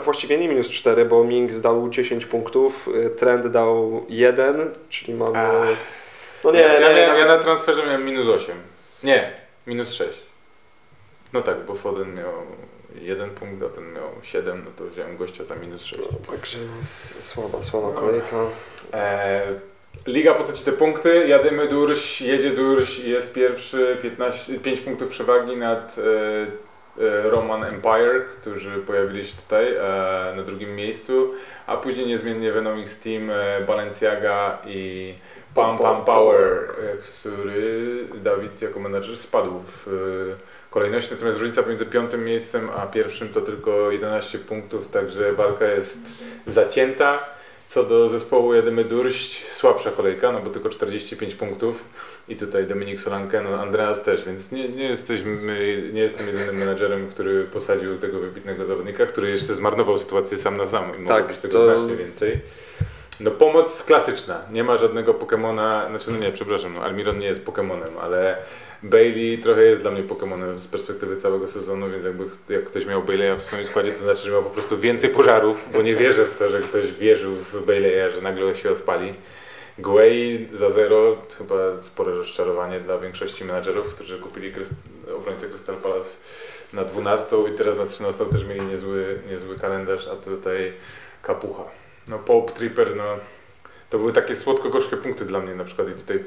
[0.03, 5.39] właściwie nie minus 4, bo Minks dał 10 punktów, y, Trend dał 1, czyli mamy...
[5.39, 5.98] Ach.
[6.43, 8.55] No nie, ja, nie, ja, miałem, nawet- ja na transferze miałem minus 8.
[9.03, 9.31] Nie,
[9.67, 10.19] minus 6.
[11.33, 12.31] No tak, bo Foden miał
[13.01, 16.01] jeden punkt, a ten miał 7, no to wziąłem gościa za minus 6.
[16.11, 18.01] No, Także s- słaba, słaba Dobra.
[18.01, 18.37] kolejka.
[18.93, 19.41] E,
[20.07, 21.27] Liga po co ci te punkty?
[21.27, 26.01] Jadymy Durś, jedzie Durś i jest pierwszy, 15, 5 punktów przewagi nad e,
[27.05, 31.33] e, Roman Empire, którzy pojawili się tutaj e, na drugim miejscu,
[31.67, 35.13] a później niezmiennie Venom X Team, e, Balenciaga i
[35.59, 41.85] Pam Pam Power, e, który Dawid jako menadżer spadł w e, kolejności, natomiast różnica pomiędzy
[41.85, 45.97] piątym miejscem a pierwszym to tylko 11 punktów, także walka jest
[46.47, 47.19] zacięta.
[47.67, 51.83] Co do zespołu Jedymy Durść, słabsza kolejka, no bo tylko 45 punktów
[52.27, 55.37] i tutaj Dominik Solanke, no Andreas też, więc nie, nie, jesteśmy,
[55.93, 60.67] nie jestem jedynym menadżerem, który posadził tego wybitnego zawodnika, który jeszcze zmarnował sytuację sam na
[60.67, 62.39] sam i Tak, być tego to- znacznie więcej.
[63.19, 67.45] No pomoc klasyczna, nie ma żadnego Pokemona, znaczy no nie, przepraszam, no Almiron nie jest
[67.45, 68.37] Pokemonem, ale
[68.83, 73.03] Bailey trochę jest dla mnie Pokemonem z perspektywy całego sezonu, więc jakby jak ktoś miał
[73.03, 76.25] Baileya w swoim składzie, to znaczy, że miał po prostu więcej pożarów, bo nie wierzę
[76.25, 79.13] w to, że ktoś wierzył w Baileya, że nagle się odpali.
[79.77, 84.53] Gwei za zero, chyba spore rozczarowanie dla większości menadżerów, którzy kupili
[85.17, 86.17] obrońcę Crystal Palace
[86.73, 90.73] na 12 i teraz na 13 też mieli niezły, niezły kalendarz, a tutaj
[91.21, 91.63] kapucha.
[92.09, 93.03] No Pope Tripper, no
[93.89, 96.21] to były takie słodko-gorzkie punkty dla mnie na przykład i tutaj, y,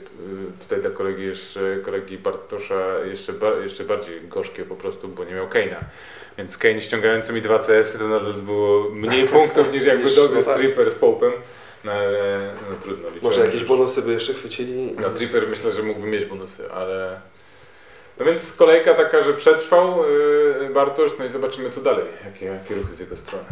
[0.61, 5.47] tutaj dla kolegi jeszcze, kolegi Bartosza jeszcze, jeszcze bardziej gorzkie po prostu, bo nie miał
[5.47, 5.77] Kane'a.
[6.39, 10.57] Więc Kane ściągający mi dwa CS-y to nadal było mniej punktów niż jakby no tak.
[10.59, 11.33] Tripper z Pope'em.
[11.85, 13.09] No ale no, trudno.
[13.09, 14.95] liczyłem, Może jakieś że- bonusy by jeszcze chwycili?
[15.01, 17.21] no Tripper myślę, że mógłby mieć bonusy, ale...
[18.19, 20.05] No więc kolejka taka, że przetrwał
[20.63, 23.45] yy, Bartosz, no i zobaczymy co dalej, jakie, jakie ruchy z jego strony.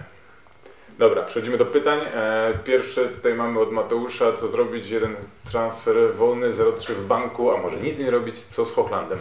[1.01, 1.99] Dobra, przechodzimy do pytań.
[2.15, 5.17] E, Pierwsze tutaj mamy od Mateusza, co zrobić, jeden
[5.51, 9.19] transfer wolny, 0,3 w banku, a może nic nie robić, co z Hochlandem?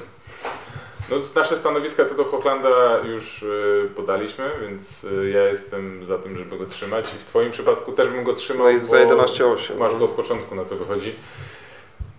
[1.10, 6.38] No, nasze stanowiska co do Hochlanda już y, podaliśmy, więc y, ja jestem za tym,
[6.38, 8.63] żeby go trzymać i w Twoim przypadku też bym go trzymał.
[8.63, 9.78] No jest za bo 11,8.
[9.78, 11.15] Masz go od początku, na to wychodzi.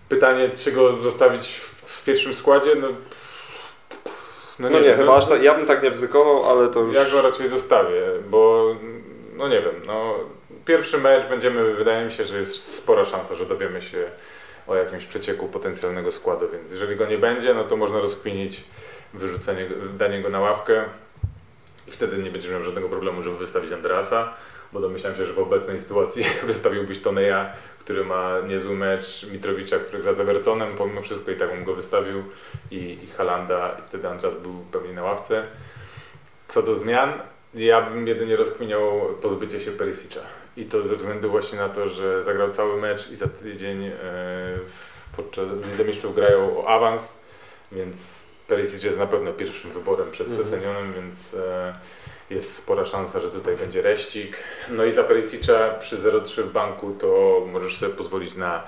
[0.09, 2.75] Pytanie, czy go zostawić w, pierwszym składzie?
[2.75, 2.87] No,
[4.59, 6.95] No nie, wiem, chyba aż tak, ja bym tak nie ryzykował, ale to już...
[6.95, 8.75] Ja go raczej zostawię, bo
[9.41, 10.15] no nie wiem, no
[10.65, 14.11] pierwszy mecz będziemy, wydaje mi się, że jest spora szansa, że dowiemy się
[14.67, 18.63] o jakimś przecieku potencjalnego składu, więc jeżeli go nie będzie, no to można rozkminić
[19.13, 20.83] wyrzucenie, danie go na ławkę
[21.87, 24.33] i wtedy nie będziesz miał żadnego problemu, żeby wystawić Andreasa,
[24.73, 30.03] bo domyślam się, że w obecnej sytuacji wystawiłbyś Toneja, który ma niezły mecz, Mitrowicza, który
[30.03, 32.23] gra z Evertonem, pomimo wszystko i tak bym go wystawił
[32.71, 35.43] i, i Halanda i wtedy Andreas był pewnie na ławce.
[36.47, 37.13] Co do zmian,
[37.53, 40.21] ja bym jedynie rozkminiał pozbycie się Perisicza.
[40.57, 43.93] I to ze względu właśnie na to, że zagrał cały mecz i za tydzień e,
[45.17, 47.13] podczas Lidze Mistrzów grają o awans,
[47.71, 50.45] więc Perisic jest na pewno pierwszym wyborem przed Mhm.
[50.45, 51.73] Sesenionem, więc e,
[52.29, 54.37] jest spora szansa, że tutaj będzie reścik.
[54.69, 58.63] No i za Perisicza przy 0,3 w banku to możesz sobie pozwolić na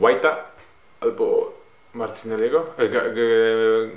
[0.00, 0.36] White'a
[1.00, 1.52] albo
[1.96, 3.22] Martinelliego, e, Ga, Ga,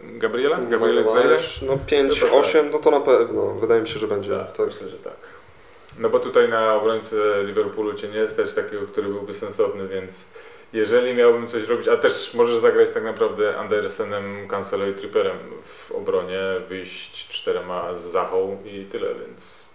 [0.03, 1.37] Gabriela, Gabriela no, Zajle.
[1.67, 2.39] no 5, Chyba tak.
[2.39, 3.45] 8, no to na pewno.
[3.53, 4.37] Wydaje mi się, że będzie.
[4.37, 4.65] Tak, Tak.
[4.65, 5.17] myślę, że tak.
[5.99, 10.25] No bo tutaj na obrońcę Liverpoolu cię nie stać takiego, który byłby sensowny, więc
[10.73, 15.91] jeżeli miałbym coś robić, a też możesz zagrać tak naprawdę Andersenem, Cancelo i Tripperem w
[15.91, 19.65] obronie, wyjść czterema z Zachą i tyle, więc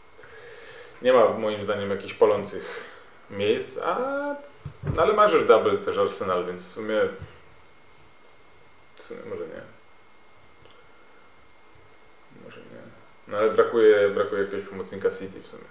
[1.03, 2.85] nie ma moim zdaniem jakichś palących
[3.31, 3.97] miejsc, a
[4.97, 6.97] no ale masz już double też Arsenal, więc w sumie
[9.05, 9.63] w sumie może nie.
[12.45, 12.83] Może nie.
[13.29, 15.65] No ale brakuje, brakuje jakiegoś pomocnika City w sumie.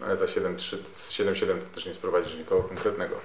[0.00, 3.16] No ale za 7-3, z 7-7 to też nie sprowadzisz nikogo konkretnego.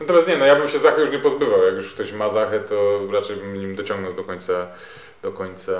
[0.00, 1.62] Natomiast nie, no ja bym się Zachy już nie pozbywał.
[1.64, 4.66] Jak już ktoś ma Zachę, to raczej bym nim dociągnął do końca,
[5.22, 5.72] do końca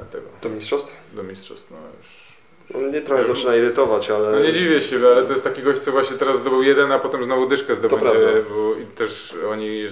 [0.00, 0.96] e, tego, Do mistrzostw?
[1.12, 1.70] do mistrzostw.
[1.70, 2.24] No, już.
[2.70, 4.32] No, mnie trochę zaczyna irytować, ale.
[4.32, 6.98] no nie dziwię się, ale to jest taki gość, co właśnie teraz zdobył jeden, a
[6.98, 8.40] potem znowu dyszkę zdobędzie, prawda.
[8.50, 9.88] bo i też oni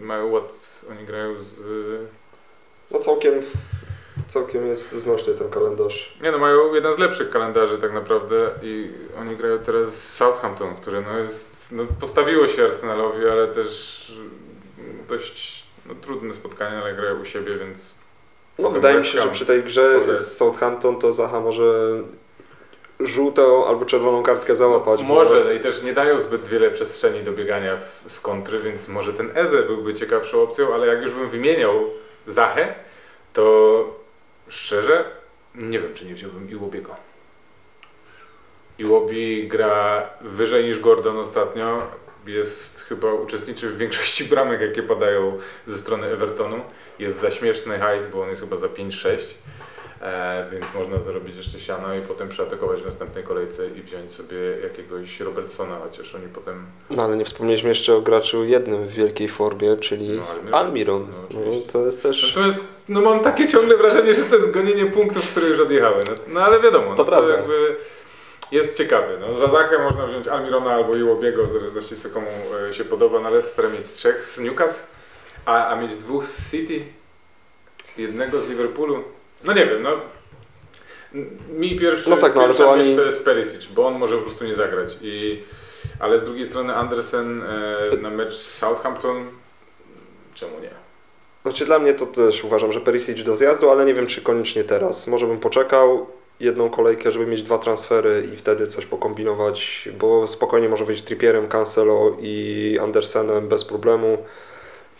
[0.00, 0.52] mają ład,
[0.90, 1.60] oni grają z...
[2.90, 3.34] No całkiem.
[4.28, 6.18] Całkiem jest znośny ten kalendarz.
[6.22, 10.74] Nie no, mają jeden z lepszych kalendarzy tak naprawdę i oni grają teraz z Southampton,
[10.74, 14.12] które no jest, no postawiło się Arsenalowi, ale też
[14.78, 17.94] mm, dość no, trudne spotkanie, ale grają u siebie, więc
[18.58, 22.02] No wydaje mi się, że przy tej grze z Southampton to Zaha może
[23.00, 25.00] żółtą albo czerwoną kartkę załapać.
[25.02, 28.88] bo- może i też nie dają zbyt wiele przestrzeni do biegania w, z kontry, więc
[28.88, 31.74] może ten Eze byłby ciekawszą opcją, ale jak już bym wymieniał
[32.26, 32.74] Zachę,
[33.32, 33.84] to
[34.48, 35.04] szczerze
[35.54, 36.94] nie wiem, czy nie wziąłbym Iłobiego.
[38.78, 41.82] Iłobi gra wyżej niż Gordon ostatnio.
[42.26, 46.60] Jest chyba uczestniczy w większości bramek, jakie padają ze strony Evertonu.
[46.98, 49.18] Jest za śmieszny hajs, bo on jest chyba za 5-6.
[50.02, 54.36] E, więc można zarobić jeszcze siano i potem przeatakować w następnej kolejce i wziąć sobie
[54.62, 56.66] jakiegoś Robertsona, chociaż oni potem...
[56.90, 60.54] No ale nie wspomnieliśmy jeszcze o graczu jednym w wielkiej formie, czyli No, Almiron.
[60.54, 61.02] Almiron.
[61.10, 61.72] No, No, oczywiście.
[61.72, 62.36] to jest też...
[62.36, 66.02] Natomiast no mam takie ciągle wrażenie, że to jest gonienie punktów, które już odjechały.
[66.08, 67.36] No, no ale wiadomo, To no, prawda.
[67.36, 67.76] jakby
[68.52, 69.18] jest ciekawy.
[69.20, 72.26] No, za Zachę można wziąć Almirona albo Iłobiego, w zależności co komu
[72.70, 74.80] e, się podoba, no ale starę mieć trzech z Newcastle,
[75.46, 76.84] a, a mieć dwóch z City,
[77.98, 79.02] jednego z Liverpoolu.
[79.46, 79.90] No nie wiem, no
[81.58, 84.22] mi pierwszy, No tak, no, ale to ani- to jest Perisic, bo on może po
[84.22, 84.98] prostu nie zagrać.
[85.02, 85.42] I,
[86.00, 89.26] ale z drugiej strony Andersen e, na mecz Southampton,
[90.34, 90.70] czemu nie?
[91.42, 94.64] Znaczy dla mnie to też uważam, że Perisic do zjazdu, ale nie wiem czy koniecznie
[94.64, 95.06] teraz.
[95.06, 96.06] Może bym poczekał
[96.40, 101.48] jedną kolejkę, żeby mieć dwa transfery i wtedy coś pokombinować, bo spokojnie może być Trippierem,
[101.48, 104.18] Cancelo i Andersenem bez problemu,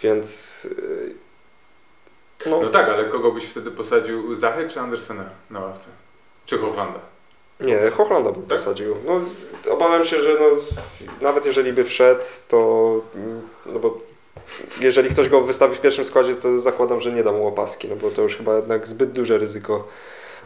[0.02, 1.25] więc yy,
[2.50, 4.34] no, No tak, ale kogo byś wtedy posadził?
[4.34, 5.86] Zachę czy Andersena na ławce?
[6.46, 6.98] Czy Hochlanda?
[7.60, 8.58] nie, Hochlanda bym Tak?
[8.58, 8.96] posadził.
[9.06, 9.20] No,
[9.72, 10.46] obawiam się, że no,
[11.20, 12.58] nawet jeżeli by wszedł, to
[13.66, 13.98] no bo
[14.80, 17.96] jeżeli ktoś go wystawi w pierwszym składzie, to zakładam, że nie da mu opaski, no
[17.96, 19.88] bo to już chyba jednak zbyt duże ryzyko.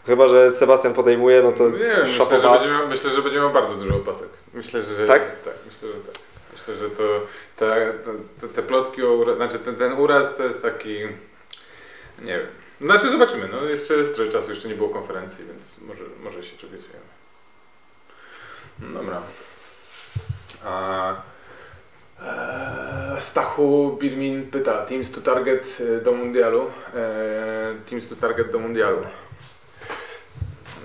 [0.06, 3.50] Chyba, że Sebastian podejmuje, no to nie myślę że, będzie miał, myślę, że będzie miał
[3.50, 4.28] bardzo dużo opasek.
[4.54, 5.22] Myślę, że Tak?
[5.44, 6.22] tak myślę, że tak.
[6.52, 7.02] Myślę, że to
[7.56, 7.92] te,
[8.40, 10.96] te, te plotki o znaczy ten, ten uraz to jest taki,
[12.20, 12.46] nie wiem.
[12.80, 16.56] Znaczy zobaczymy, no jeszcze jest trochę czasu, jeszcze nie było konferencji, więc może, może się
[16.56, 17.04] czegoś dowiemy.
[18.78, 19.22] No dobra.
[20.64, 21.22] A,
[23.16, 26.70] e, Stachu Birmin pyta, Teams to Target e, do mundialu.
[26.94, 28.98] E, teams to Target do mundialu.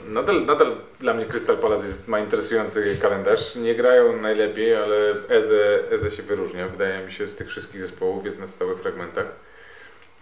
[0.08, 3.56] Nadal, nadal dla mnie Crystal Palace jest, ma interesujący kalendarz.
[3.56, 4.96] Nie grają najlepiej, ale
[5.30, 6.68] Eze, Eze się wyróżnia.
[6.68, 9.26] Wydaje mi się z tych wszystkich zespołów, jest na stałych fragmentach.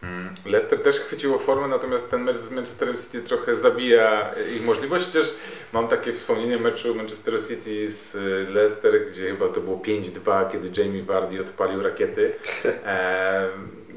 [0.03, 0.29] Mm.
[0.45, 5.11] Leicester też chwyciło formę, natomiast ten mecz z Manchesterem City trochę zabija ich możliwości.
[5.13, 5.33] Chociaż
[5.73, 10.81] mam takie wspomnienie meczu Manchester City z y, Leicester, gdzie chyba to było 5-2, kiedy
[10.81, 12.33] Jamie Vardy odpalił rakiety.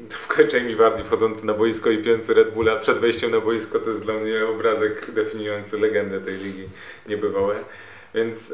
[0.09, 3.79] W ogóle Jamie Vardy wchodzący na boisko i pijący Red Bulla przed wejściem na boisko
[3.79, 6.69] to jest dla mnie obrazek definiujący legendę tej ligi
[7.07, 7.55] niebywałe.
[8.15, 8.53] Więc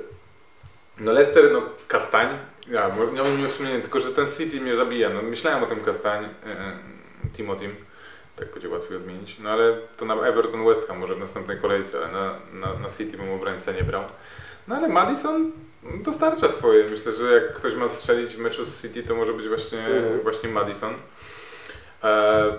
[0.99, 2.37] no Leicester, no Kastań,
[2.67, 5.09] ja miałem nie wspomnienie, tylko że ten City mnie zabija.
[5.09, 6.77] No, myślałem o tym Kastań, e,
[7.33, 7.75] Timotim,
[8.36, 9.39] tak będzie łatwiej odmienić.
[9.39, 12.89] No ale to na Everton West Ham może w następnej kolejce, ale na, na, na
[12.89, 14.03] City bym obrońcę nie brał.
[14.67, 15.51] No ale Madison
[16.03, 16.83] dostarcza swoje.
[16.83, 20.19] Myślę, że jak ktoś ma strzelić w meczu z City, to może być właśnie, Mhm.
[20.21, 20.93] właśnie Madison.
[22.03, 22.53] E,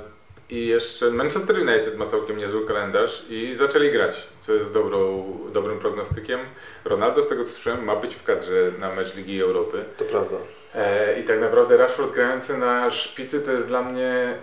[0.51, 5.79] I jeszcze Manchester United ma całkiem niezły kalendarz i zaczęli grać, co jest dobrą, dobrym
[5.79, 6.41] prognostykiem.
[6.85, 9.85] Ronaldo, z tego co słyszałem, ma być w kadrze na mecz Ligi Europy.
[9.99, 10.37] To prawda.
[10.75, 14.35] E, I tak naprawdę Rashford grający na szpicy to jest dla mnie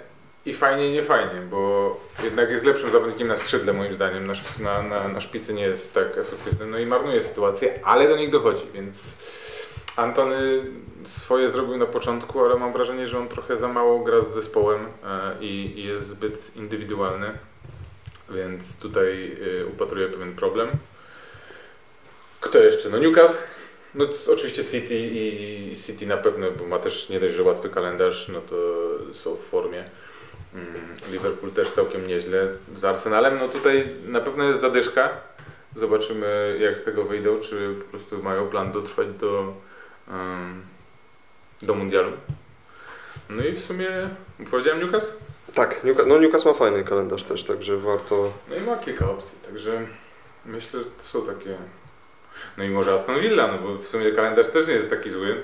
[0.46, 4.82] i fajnie, nie fajnie, bo jednak jest lepszym zawodnikiem na skrzydle moim zdaniem, na, na,
[4.84, 8.66] na, na szpicy nie jest tak efektywny, no i marnuje sytuację, ale do nich dochodzi,
[8.74, 9.18] więc
[9.96, 10.66] Antony
[11.04, 14.86] swoje zrobił na początku, ale mam wrażenie, że on trochę za mało gra z zespołem
[15.04, 17.32] e, i, i jest zbyt indywidualny,
[18.30, 20.70] więc tutaj e, upatruję pewien problem.
[22.40, 22.90] Kto jeszcze?
[22.90, 23.38] No Newcastle.
[23.96, 28.28] No oczywiście City i City na pewno, bo ma też nie dość, że łatwy kalendarz,
[28.28, 28.56] no to
[29.14, 29.84] są w formie.
[30.54, 32.48] Mm, Liverpool też całkiem nieźle.
[32.76, 35.10] Z Arsenalem, no tutaj na pewno jest zadyszka.
[35.76, 39.54] Zobaczymy jak z tego wyjdą, czy po prostu mają plan dotrwać do,
[41.62, 42.12] do mundialu.
[43.30, 43.90] No i w sumie
[44.52, 45.12] powiedziałem Newcastle?
[45.54, 48.34] Tak, Newca- no Newcastle ma fajny kalendarz też, także warto...
[48.50, 49.88] No i ma kilka opcji, także
[50.46, 51.58] myślę, że to są takie.
[52.58, 55.44] No i może Aston Villa, no bo w sumie kalendarz też nie jest taki zły.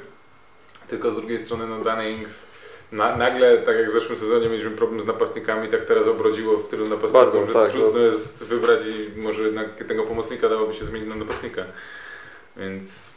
[0.88, 2.46] Tylko z drugiej strony, no Danny Ings
[2.92, 6.70] na, nagle, tak jak w zeszłym sezonie mieliśmy problem z napastnikami, tak teraz obrodziło w
[6.70, 8.06] tylu napastników, Bardzo, że tak, trudno no.
[8.06, 11.64] jest wybrać i może jednak tego pomocnika dałoby się zmienić na napastnika.
[12.58, 13.14] Więc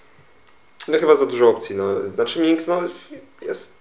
[0.89, 2.09] No chyba za dużo opcji, no.
[2.15, 2.83] Znaczy Minks, no
[3.43, 3.81] jest...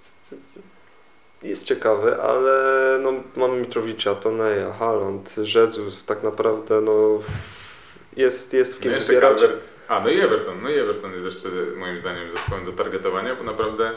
[1.44, 7.20] Jest ciekawy, ale no, mamy Mitrowicza, Toneja, Haaland, Jezus, tak naprawdę no
[8.16, 9.40] jest, jest w no kim wybierać.
[9.40, 9.70] Calvert.
[9.88, 10.62] A, no i Everton.
[10.62, 13.92] No i Everton jest jeszcze moim zdaniem zespołem do targetowania, bo naprawdę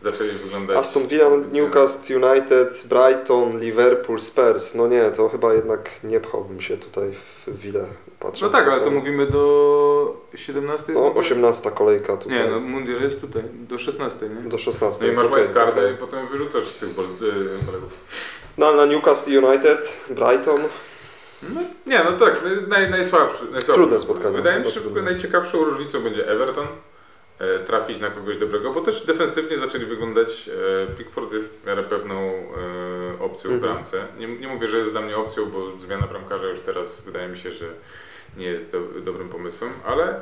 [0.00, 0.76] zaczęli wyglądać...
[0.76, 4.74] Aston Villa, Newcastle United, Brighton, Liverpool, Spurs.
[4.74, 7.12] No nie, to chyba jednak nie pchałbym się tutaj
[7.46, 7.86] w Villę.
[8.42, 10.92] No tak, ale to mówimy do 17?
[10.92, 12.38] No, 18 kolejka tutaj.
[12.38, 14.48] Nie, no mundial jest tutaj, do 16, nie?
[14.48, 15.06] Do 16.
[15.06, 15.94] No i masz okej, wildcarda okej.
[15.94, 16.92] i potem wyrzucasz z tych y,
[17.66, 17.90] kolegów.
[18.58, 20.60] No na Newcastle United, Brighton.
[21.42, 23.72] No, nie, no tak, naj, najsłabszy, najsłabszy.
[23.72, 26.66] Trudne spotkanie, Wydaje mi się, że najciekawszą różnicą będzie Everton.
[27.42, 30.50] E, trafić na kogoś dobrego, bo też defensywnie zaczęli wyglądać.
[30.88, 33.60] e, Pickford jest w miarę pewną e, opcją w Mhm.
[33.60, 34.06] bramce.
[34.18, 37.38] Nie, nie mówię, że jest dla mnie opcją, bo zmiana bramkarza już teraz wydaje mi
[37.38, 37.66] się, że
[38.36, 40.20] nie jest do, dobrym pomysłem, ale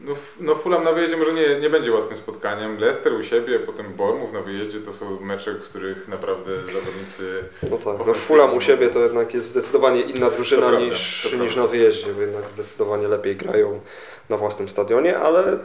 [0.00, 2.78] no, no Fulham na wyjeździe może nie, nie będzie łatwym spotkaniem.
[2.78, 7.76] Leicester u siebie, potem Bournemouth na wyjeździe to są mecze, w których naprawdę zawodnicy No
[7.76, 8.14] tak, no.
[8.14, 12.20] Fulham u siebie to jednak jest zdecydowanie inna drużyna prawda, niż, niż na wyjeździe, bo
[12.20, 13.80] jednak zdecydowanie lepiej grają
[14.28, 15.58] na własnym stadionie, ale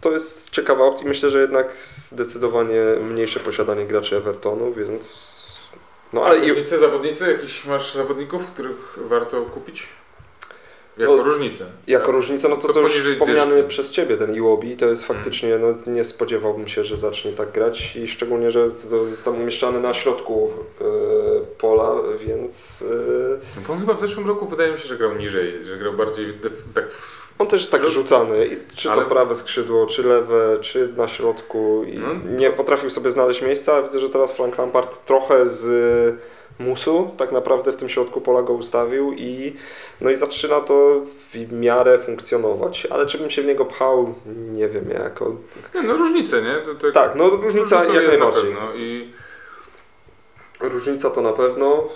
[0.00, 1.08] to jest ciekawa opcja.
[1.08, 5.36] Myślę, że jednak zdecydowanie mniejsze posiadanie graczy Evertonu, więc...
[6.12, 9.86] No ale i, różnice zawodnicy, jakiś masz zawodników, których warto kupić?
[10.98, 11.64] Jako No, różnicę.
[11.86, 12.14] jako tak?
[12.14, 13.68] różnica, no to, To to już wspomniany dyszki.
[13.68, 15.16] przez Ciebie ten Iwobi, to jest Mm.
[15.16, 18.68] faktycznie, no nie spodziewałbym się, że zacznie tak grać i szczególnie, że
[19.24, 20.84] tam umieszczany na środku e,
[21.58, 21.94] pola,
[22.26, 22.84] więc...
[22.90, 25.76] e, No bo on chyba w zeszłym roku wydaje mi się, że grał niżej, że
[25.76, 29.34] grał bardziej def- tak w On też jest tak rzucany, i czy Ale- to prawe
[29.34, 34.00] skrzydło, czy lewe, czy na środku i No, nie potrafił sobie znaleźć miejsca, ale widzę,
[34.00, 38.52] że teraz Frank Lampard trochę z y, musu tak naprawdę w tym środku pola go
[38.52, 39.56] ustawił i
[40.00, 41.00] no i zaczyna to
[41.32, 44.14] w miarę funkcjonować, ale czy bym się w niego pchał,
[44.52, 45.36] nie wiem jako...
[45.74, 46.54] Nie, no różnice, nie?
[46.54, 48.54] To, to, Tak, no różnica różnicą jak najbardziej.
[48.54, 48.74] Na pewno.
[48.74, 49.12] I
[50.60, 51.88] Różnica to na pewno.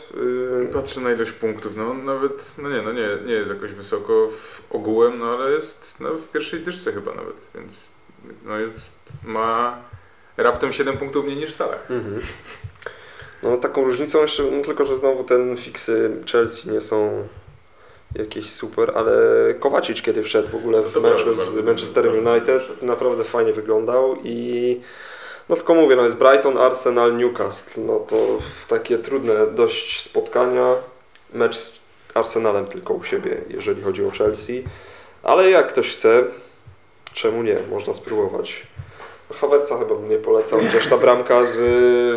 [0.63, 4.29] y, patrzę na ilość punktów, no nawet, no nie, no nie, nie jest jakoś wysoko
[4.31, 7.91] w ogółem, no ale jest no, w pierwszej dyszce chyba nawet, więc
[8.45, 8.93] no jest,
[9.25, 9.79] ma
[10.37, 11.91] raptem 7 punktów mniej niż Salah.
[11.91, 12.21] Mhm.
[13.43, 17.29] No taką różnicą jeszcze, no tylko że znowu ten fiksy Chelsea nie są
[18.15, 19.13] jakieś super, ale
[19.61, 21.35] Kowacic kiedy wszedł w ogóle w To meczu
[21.87, 24.81] z bardzo United, naprawdę fajnie wyglądał i
[25.51, 28.17] no tylko mówię, no jest Brighton, Arsenal, Newcastle, no to
[28.69, 30.75] takie trudne dość spotkania,
[31.33, 31.81] mecz z
[32.15, 34.65] Arsenalem tylko u siebie, jeżeli chodzi o Chelsea,
[35.23, 36.25] ale jak ktoś chce,
[37.13, 38.67] czemu nie, można spróbować.
[39.35, 41.57] Havertza chyba bym nie polecał, chociaż ta bramka z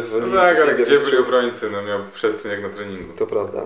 [0.04, 3.14] w No tak, ale gdzie byli obrońcy, no miał przestrzeń jak na treningu.
[3.14, 3.62] to prawda.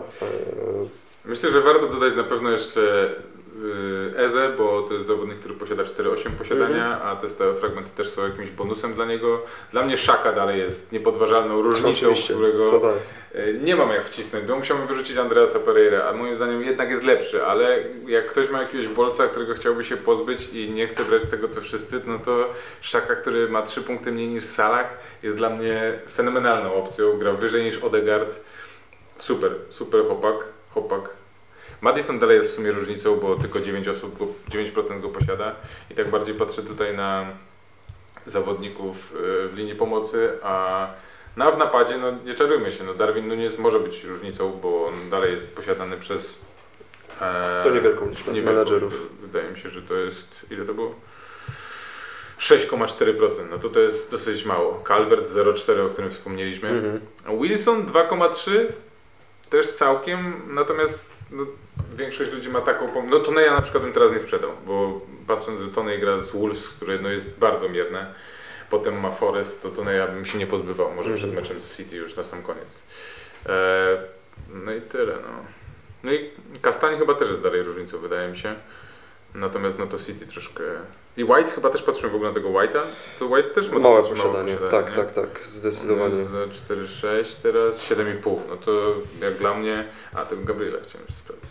[1.26, 3.10] Myślę, że warto dodać na pewno jeszcze
[4.18, 7.08] Eze, bo to jest zawodnik, który posiada 4-8 posiadania, Mhm.
[7.08, 9.42] a te stałe fragmenty też są jakimś bonusem dla niego.
[9.72, 12.94] Dla mnie Szaka dalej jest niepodważalną różnicą, Oczywiście, którego tak.
[13.36, 17.04] y, nie mam jak wcisnąć, bo musiałbym wyrzucić Andreasa Pereira, a moim zdaniem jednak jest
[17.04, 21.22] lepszy, ale jak ktoś ma jakiegoś bolca, którego chciałby się pozbyć i nie chce brać
[21.32, 22.50] tego co wszyscy, no to
[22.82, 24.88] Szaka, który ma 3 punkty mniej niż Salah,
[25.24, 28.36] jest dla mnie fenomenalną opcją, gra wyżej niż Odegaard.
[29.18, 30.36] Super, super chłopak,
[30.74, 31.17] chłopak.
[31.82, 35.56] Madison dalej jest w sumie różnicą, bo tylko 9 osób, go, 9% go posiada
[35.92, 37.26] i tak bardziej patrzę tutaj na
[38.28, 39.14] zawodników
[39.46, 40.88] y, w linii pomocy, a
[41.38, 44.88] no, a w napadzie, no nie czarujmy się, no Darwin Nunes może być różnicą, bo
[44.88, 46.40] on dalej jest posiadany przez
[47.22, 48.54] e, To niewielką liczbę niewielką.
[48.54, 48.94] menadżerów.
[49.22, 50.96] Wydaje mi się, że to jest, ile to było?
[52.40, 54.84] 6,4%, no to to jest dosyć mało.
[54.88, 56.70] Calvert 0,4, o którym wspomnieliśmy.
[56.70, 57.00] Mhm.
[57.42, 58.52] Wilson 2,3
[59.50, 61.46] też całkiem, natomiast no,
[61.96, 65.62] większość ludzi ma taką pom- No Toneja na przykład bym teraz nie sprzedał, bo patrząc,
[65.62, 68.14] że Tonej gra z Wolves, które no, jest bardzo mierne,
[68.70, 71.44] potem ma Forest, to Toneja bym się nie pozbywał, może przed Mhm.
[71.44, 72.84] meczem z City już na sam koniec.
[73.46, 73.98] E,
[74.50, 75.46] no i tyle, no.
[76.04, 76.30] No i
[76.62, 78.56] Kastań chyba też jest dalej różnicą, wydaje mi się.
[79.36, 80.64] Natomiast no to City troszkę...
[81.18, 82.80] I White, chyba też patrzyłem w ogóle na tego White'a,
[83.20, 86.14] to White też ma Małe posiadanie, tak, tak, tak, zdecydowanie.
[86.14, 88.40] On jest za 4,6 teraz, 7,5.
[88.50, 89.88] No to jak dla mnie.
[90.14, 91.47] A tego Gabriela chciałem jeszcze sprawdzić.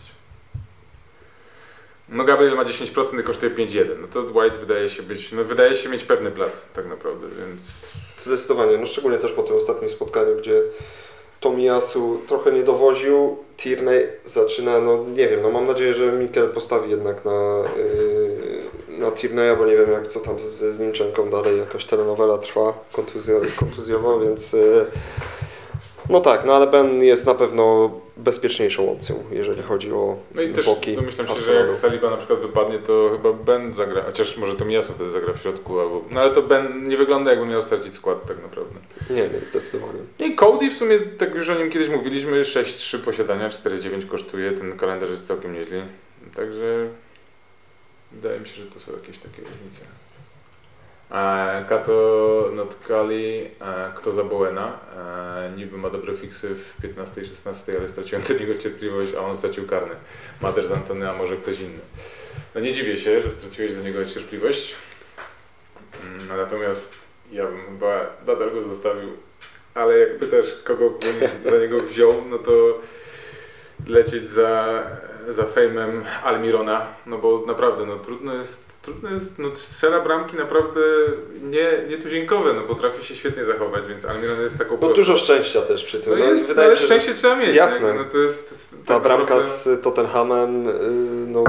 [2.09, 3.85] No Gabriel ma 10% i kosztuje 5,1.
[4.01, 7.61] No to White wydaje się być, no wydaje się mieć pewny plac tak naprawdę, więc
[8.27, 10.61] Zdecydowanie, no szczególnie też po tym ostatnim spotkaniu, gdzie
[11.39, 16.91] Tomiyasu trochę nie dowoził, Tierney zaczyna, no nie wiem, no mam nadzieję, że Mikel postawi
[16.91, 21.85] jednak na, yy, na Tierneya, bo nie wiem jak co tam z, z dalej, jakaś
[21.85, 24.85] telenowela trwa kontuzjo, kontuzjowo, więc yy,
[26.09, 30.53] no tak, no ale Ben jest na pewno bezpieczniejszą opcją, jeżeli chodzi o no i
[30.53, 31.67] też boki domyślam się, że Arsenalu.
[31.67, 35.33] jak Saliba na przykład wypadnie, to chyba Ben zagra, chociaż może to Miaso wtedy zagra
[35.33, 38.79] w środku, albo, no ale to Ben nie wygląda jakby miał stracić skład tak naprawdę.
[39.09, 39.99] Nie, nie, zdecydowanie.
[40.19, 44.77] I Cody w sumie, tak już o nim kiedyś mówiliśmy, 6-3 posiadania, 4-9 kosztuje, ten
[44.77, 45.85] kalendarz jest całkiem nieźle.
[46.35, 46.87] Także
[48.11, 49.81] wydaje mi się, że to są jakieś takie różnice.
[51.11, 53.47] E, Kato Notkali, e,
[53.95, 58.33] kto za Bowena, e, niby ma dobre fiksy w 15 i 16, ale straciłem do
[58.33, 59.95] niego cierpliwość, a on stracił karny.
[60.41, 61.81] Mater z Antony, a może ktoś inny.
[62.55, 64.75] No nie dziwię się, że straciłeś do niego cierpliwość,
[66.03, 66.93] Mm, natomiast
[67.31, 69.09] ja bym chyba nadal go zostawił
[69.73, 72.51] ale jak pytasz, kogo bym za niego wziął, no to
[73.87, 74.83] lecieć za,
[75.29, 80.79] za fejmem Almirona, no bo naprawdę no, trudno, jest, trudno jest, no strzela bramki naprawdę
[81.41, 85.61] nie, nietuzinkowe, no potrafi się świetnie zachować, więc Almiron jest taką No prostą- dużo szczęścia
[85.61, 86.13] też przy tym.
[86.19, 87.55] no No, jest, wydaje ale się, że szczęście trzeba mieć.
[87.55, 87.87] Jasne.
[87.93, 87.99] nie?
[87.99, 89.43] No to jest, to ta tak bramka naprawdę-
[89.77, 90.73] z Tottenhamem, y,
[91.27, 91.43] no,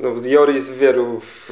[0.00, 1.50] no Joris w wielu w,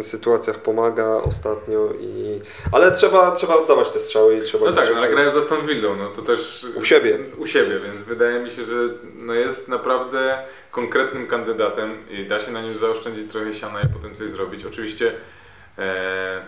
[0.00, 2.40] y, sytuacjach pomaga ostatnio i...
[2.72, 4.66] Ale trzeba, trzeba oddawać te strzały i trzeba...
[4.66, 6.66] No tak, no, ale grają z Aston Villą, no to też...
[6.74, 7.18] U siebie.
[7.38, 8.74] U siebie, więc wydaje mi się, że
[9.14, 14.14] no jest naprawdę konkretnym kandydatem i da się na nim zaoszczędzić trochę siana i potem
[14.14, 14.64] coś zrobić.
[14.64, 15.12] Oczywiście
[15.78, 16.42] e,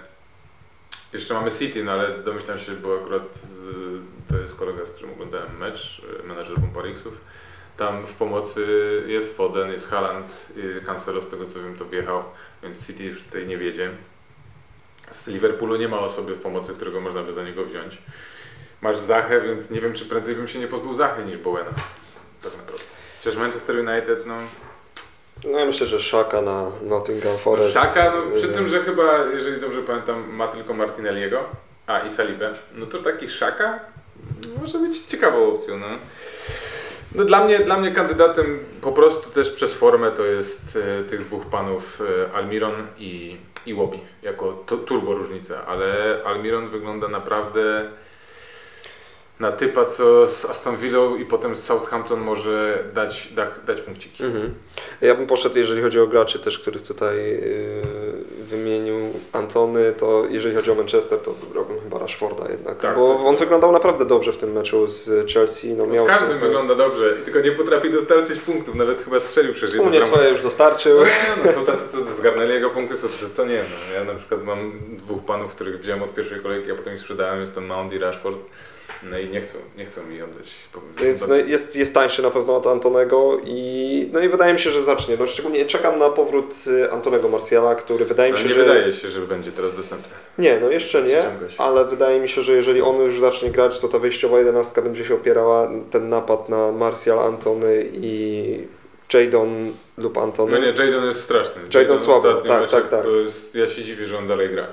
[1.12, 5.12] jeszcze mamy City, no ale domyślam się, bo akurat e, to jest kolega, z którym
[5.12, 7.20] oglądałem mecz, e, menadżer Bomparixów.
[7.76, 8.66] Tam w pomocy
[9.06, 10.52] jest Foden, jest Haaland,
[10.86, 12.24] Cancelo z tego co wiem to wjechał,
[12.62, 13.90] więc City już tutaj nie wiedzie.
[15.10, 17.98] Z Liverpoolu nie ma osoby w pomocy, którego można by za niego wziąć.
[18.80, 21.70] Masz Zachę, więc nie wiem, czy prędzej bym się nie pozbył Zachy niż Bowena.
[22.42, 22.84] Tak naprawdę.
[23.18, 24.34] Chociaż Manchester United, no...
[25.44, 27.74] No ja myślę, że Szaka na Nottingham Forest.
[27.74, 31.44] Szaka, no przy tym, że chyba, jeżeli dobrze pamiętam, ma tylko Martinelliego,
[31.86, 33.80] a i Salibę, no to taki Szaka
[34.60, 35.86] może być ciekawą opcją, no.
[37.14, 41.24] No dla mnie, dla mnie kandydatem po prostu też przez formę to jest e, tych
[41.24, 43.36] dwóch panów e, Almiron i,
[43.66, 47.90] i Łobi, jako to, turbo różnica, ale Almiron wygląda naprawdę
[49.40, 54.24] na typa, co z Aston Villą i potem z Southampton może dać, da, dać punkciki.
[54.24, 54.54] Mhm.
[55.00, 57.82] Ja bym poszedł, jeżeli chodzi o graczy też, których tutaj yy,
[58.44, 58.96] wymienił
[59.32, 63.36] Antony, to jeżeli chodzi o Manchester, to wybrałbym chyba Rashforda jednak, Tak, bo on zdecydowanie.
[63.38, 65.72] wyglądał naprawdę dobrze w tym meczu z Chelsea.
[65.74, 69.66] No, miał z każdym wygląda dobrze, tylko nie potrafi dostarczyć punktów, nawet chyba strzelił U
[69.66, 70.16] jedną mnie bramkę.
[70.16, 70.98] swoje już dostarczył.
[71.00, 71.06] No,
[71.44, 73.58] no, są tacy, co zgarnęli jego punkty, są tacy, co nie.
[73.58, 73.94] No.
[73.98, 77.40] Ja na przykład mam dwóch panów, których wziąłem od pierwszej kolejki, a potem ich sprzedałem,
[77.40, 78.36] jest to Mount i Rashford.
[79.02, 80.54] No i nie chcą, nie chcą mi oddać.
[81.02, 84.70] Więc no, jest, jest tańszy na pewno od Antonego i, no i wydaje mi się,
[84.70, 85.16] że zacznie.
[85.20, 88.64] No, szczególnie czekam na powrót y, Antonego Marciala, który wydaje mi się, nie że...
[88.64, 90.12] wydaje się, że będzie teraz dostępny.
[90.38, 91.22] Nie, no jeszcze nie,
[91.58, 95.04] ale wydaje mi się, że jeżeli on już zacznie grać, to ta wyjściowa jedenastka będzie
[95.04, 98.64] się opierała ten napad na Martial, Antony i
[99.14, 100.52] Jadon lub Antony.
[100.52, 101.62] No nie, Jadon jest straszny.
[101.74, 103.02] Jadon słabo, ostatnio tak, tak, tak.
[103.02, 104.66] To jest, ja się dziwię, że on dalej gra.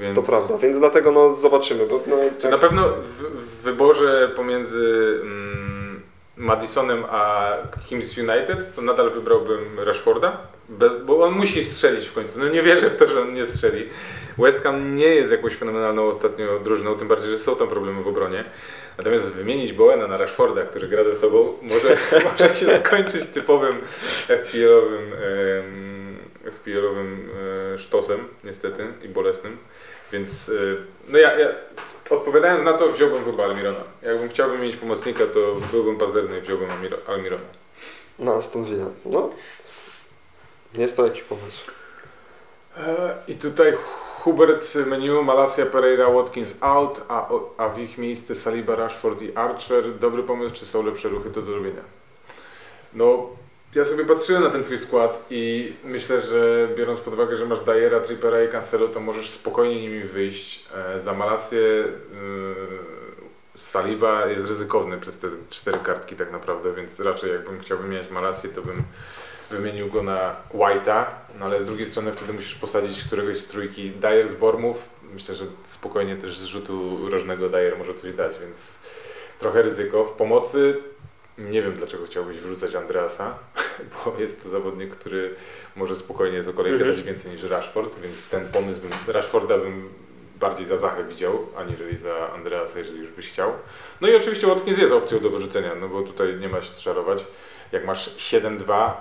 [0.00, 0.16] Więc...
[0.16, 1.86] To prawda, więc dlatego no zobaczymy.
[1.86, 6.02] Bo, no, Czy tak, na pewno w, w wyborze pomiędzy mm,
[6.36, 7.52] Madisonem a
[7.86, 10.38] kimś United, to nadal wybrałbym Rashforda,
[10.68, 12.38] bez, bo on musi strzelić w końcu.
[12.38, 13.88] No nie wierzę w to, że on nie strzeli.
[14.38, 18.08] West Ham nie jest jakąś fenomenalną ostatnio drużyną, tym bardziej, że są tam problemy w
[18.08, 18.44] obronie.
[18.98, 21.96] Natomiast wymienić Bowena na Rashforda, który gra ze sobą, może,
[22.32, 23.76] może się skończyć typowym
[24.28, 27.30] FPL-owym, em, FPL-owym
[27.74, 29.56] e, sztosem, niestety, i bolesnym.
[30.12, 30.52] Więc e,
[31.08, 31.48] no ja, ja
[32.10, 33.80] odpowiadając na to, wziąłbym chyba Almirona.
[34.02, 37.42] Jakbym chciał wymienić pomocnika, to byłbym pazerny i wziąłbym Almiro- Almirona.
[38.18, 38.86] na Aston Villa.
[39.04, 39.30] No,
[40.74, 41.70] jest to jakiś pomysł.
[42.76, 43.72] E, I tutaj
[44.20, 49.98] Hubert menu, Malasia, Pereira, Watkins out, a, a w ich miejsce Saliba, Rashford i Archer.
[49.98, 51.82] Dobry pomysł, czy są lepsze ruchy do zrobienia?
[52.94, 53.26] No,
[53.74, 57.60] ja sobie patrzyłem na ten twój skład i myślę, że biorąc pod uwagę, że masz
[57.60, 60.66] Dyera, Trippera i Cancelo, to możesz spokojnie nimi wyjść.
[60.74, 61.94] E, za Malasię yy,
[63.56, 68.48] Saliba jest ryzykowny przez te cztery kartki tak naprawdę, więc raczej jakbym chciał wymieniać Malasię,
[68.48, 68.82] to bym
[69.50, 71.04] wymienił go na White'a,
[71.38, 74.88] no ale z drugiej strony wtedy musisz posadzić któregoś z trójki Dyer z Bormów.
[75.14, 78.78] Myślę, że spokojnie też z rzutu rożnego Dyer może coś dać, więc
[79.38, 80.04] trochę ryzyko.
[80.04, 80.82] W pomocy
[81.38, 83.38] nie wiem dlaczego chciałbyś wrzucać Andreasa,
[84.04, 85.34] bo jest to zawodnik, który
[85.76, 87.04] może spokojnie za kolejkę Mhm.
[87.04, 89.88] więcej niż Rashford, więc ten pomysł bym, Rashforda bym
[90.40, 93.52] bardziej za Zachę widział, aniżeli za Andreasa, jeżeli już byś chciał.
[94.00, 97.24] No i oczywiście Watkins jest opcją do wyrzucenia, no bo tutaj nie ma się czarować.
[97.72, 98.92] Jak masz 7-2,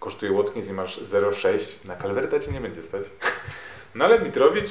[0.00, 3.02] kosztuje Watkins i masz 0,6, na Calverta ci nie będzie stać.
[3.94, 4.70] No ale Mitrowicz,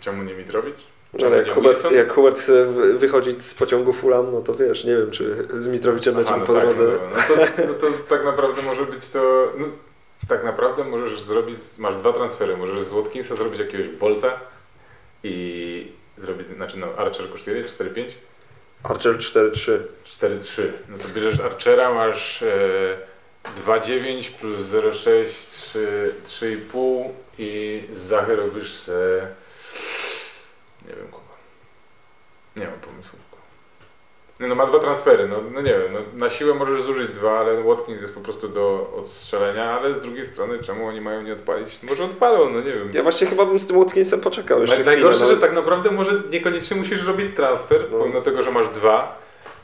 [0.00, 0.76] czemu nie Mitrowicz?
[1.12, 4.84] No, ale jak Hubert, jak Hubert chce wy- wychodzić z pociągu Fulham, no to wiesz,
[4.84, 6.82] nie wiem, czy z Mitrowiciem Aha, będziemy no po tak, drodze.
[6.82, 9.52] no, no, to, no to tak naprawdę może być to.
[9.58, 9.66] No,
[10.28, 11.58] tak naprawdę możesz zrobić.
[11.78, 12.56] Masz dwa transfery.
[12.56, 14.40] Możesz z Watkinsa zrobić jakiegoś bolca
[15.24, 16.46] i zrobić.
[16.46, 18.04] Znaczy, no, Archer kosztuje 4-5?
[18.82, 19.78] Archer 4-3.
[20.06, 20.62] 4-3.
[20.88, 22.96] No to bierzesz Archera, masz e,
[23.66, 25.26] 2,9 plus 0,6,
[25.70, 26.12] 3,
[26.72, 27.04] 3,5
[27.38, 29.26] i z Zachy robisz se...
[30.88, 31.22] Nie wiem kogo.
[32.56, 33.18] Nie mam pomysłu.
[34.40, 37.62] No ma dwa transfery, no, no nie wiem, no, na siłę możesz zużyć dwa, ale
[37.62, 41.82] Watkins jest po prostu do odstrzelenia, ale z drugiej strony czemu oni mają nie odpalić?
[41.82, 42.90] Może odpalą, no nie wiem.
[42.92, 44.92] Ja właśnie chyba bym z tym Watkinsem poczekał jeszcze Naj- chwilę.
[44.96, 45.30] Najgorsze, no.
[45.30, 47.98] że tak naprawdę może niekoniecznie musisz robić transfer, No.
[47.98, 49.18] pomimo tego, że masz dwa,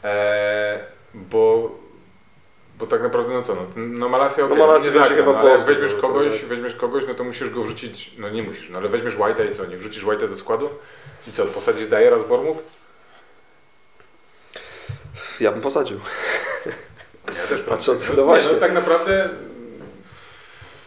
[0.05, 0.79] e,
[1.15, 1.71] bo
[2.79, 5.39] Bo tak naprawdę, no co, no, no Malasia okej, No Malasia nie zagra, chyba no,
[5.39, 8.43] ale jak weźmiesz no, kogoś, to- weźmiesz kogoś, no to musisz go wrzucić, no nie
[8.43, 10.69] musisz, no ale weźmiesz White'a i co, nie wrzucisz White'a do składu?
[11.29, 12.57] I co, posadzisz Dyera z Bormów?
[15.41, 16.01] Ja bym posadził.
[17.27, 19.29] Ja też Patrząc- no, no nie, no tak naprawdę,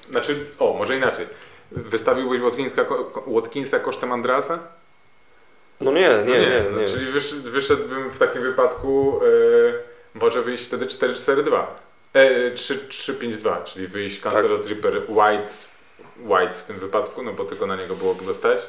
[0.09, 1.27] znaczy, o, może inaczej.
[1.71, 4.59] Wystawiłbyś Watkinsa, ko- Watkinsa kosztem Andrasa?
[5.81, 6.63] No nie, No nie, nie.
[6.71, 6.87] no, nie.
[6.87, 9.27] Czyli wysz, wyszedłbym w takim wypadku, e,
[10.21, 11.63] może wyjść wtedy 4-4-2.
[12.13, 14.33] E, 3-5-2, czyli wyjść Tak.
[14.33, 15.53] Cancelo, Tripper, White,
[16.25, 18.59] White w tym wypadku, no bo tylko na niego byłoby dostać.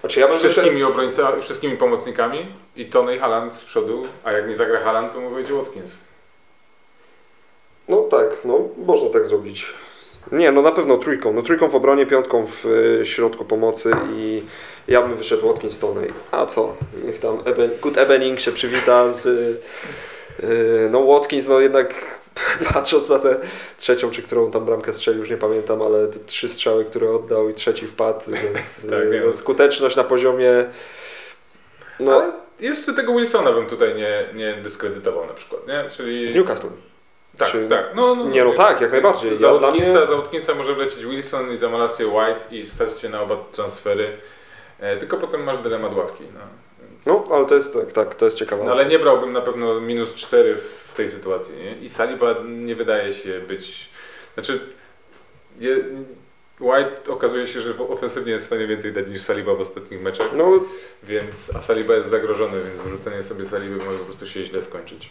[0.00, 4.32] Znaczy ja bym Wszystkimi wyszedł obrońcami, wszystkimi pomocnikami i Tony i Haaland z przodu, a
[4.32, 5.98] jak nie zagra Haaland, to mu wejdzie Watkins.
[7.88, 9.66] No tak, no można tak zrobić.
[10.32, 11.32] Nie, no na pewno trójką.
[11.32, 14.42] No trójką w obronie, piątką w y, środku pomocy i
[14.88, 16.12] ja bym wyszedł Watkins Toney.
[16.30, 16.76] A co?
[17.04, 19.28] Niech tam Eben, Good Evening się przywita z...
[20.44, 21.94] Y, y, no Watkins, no jednak
[22.74, 23.40] patrząc na tę
[23.76, 27.48] trzecią, czy którą tam bramkę strzelił, już nie pamiętam, ale te trzy strzały, które oddał
[27.48, 29.26] i trzeci wpadł, więc Tak, y, wiem.
[29.26, 30.50] no, skuteczność na poziomie...
[32.00, 35.84] No, Ale jeszcze tego Wilsona bym tutaj nie, nie dyskredytował na przykład, nie?
[35.90, 36.28] Czyli...
[36.28, 36.68] z Newcastle.
[37.36, 37.84] Tak, Czy- tak.
[37.94, 39.38] No, no, Nie, no tak, jak najbardziej.
[39.38, 43.08] Za Ja Watkinsa, mnie- za może wlecieć Wilson i za Malację White i stać się
[43.08, 44.16] na oba transfery.
[44.80, 46.24] E, tylko potem masz dylemat ławki.
[46.34, 46.40] No.
[47.06, 48.64] No, ale to jest tak, tak, to jest ciekawe.
[48.64, 51.54] No, ale nie brałbym na pewno minus 4 w, tej sytuacji.
[51.56, 51.76] Nie?
[51.76, 53.90] I Saliba nie wydaje się być...
[54.34, 54.60] Znaczy,
[55.58, 55.84] je,
[56.60, 60.28] White okazuje się, że ofensywnie jest w stanie więcej dać niż Saliba w ostatnich meczach,
[60.34, 60.60] No,
[61.02, 65.10] więc, a Saliba jest zagrożony, więc wrzucenie sobie Saliby może po prostu się źle skończyć.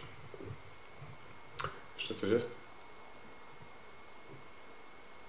[1.97, 2.49] Jeszcze coś jest?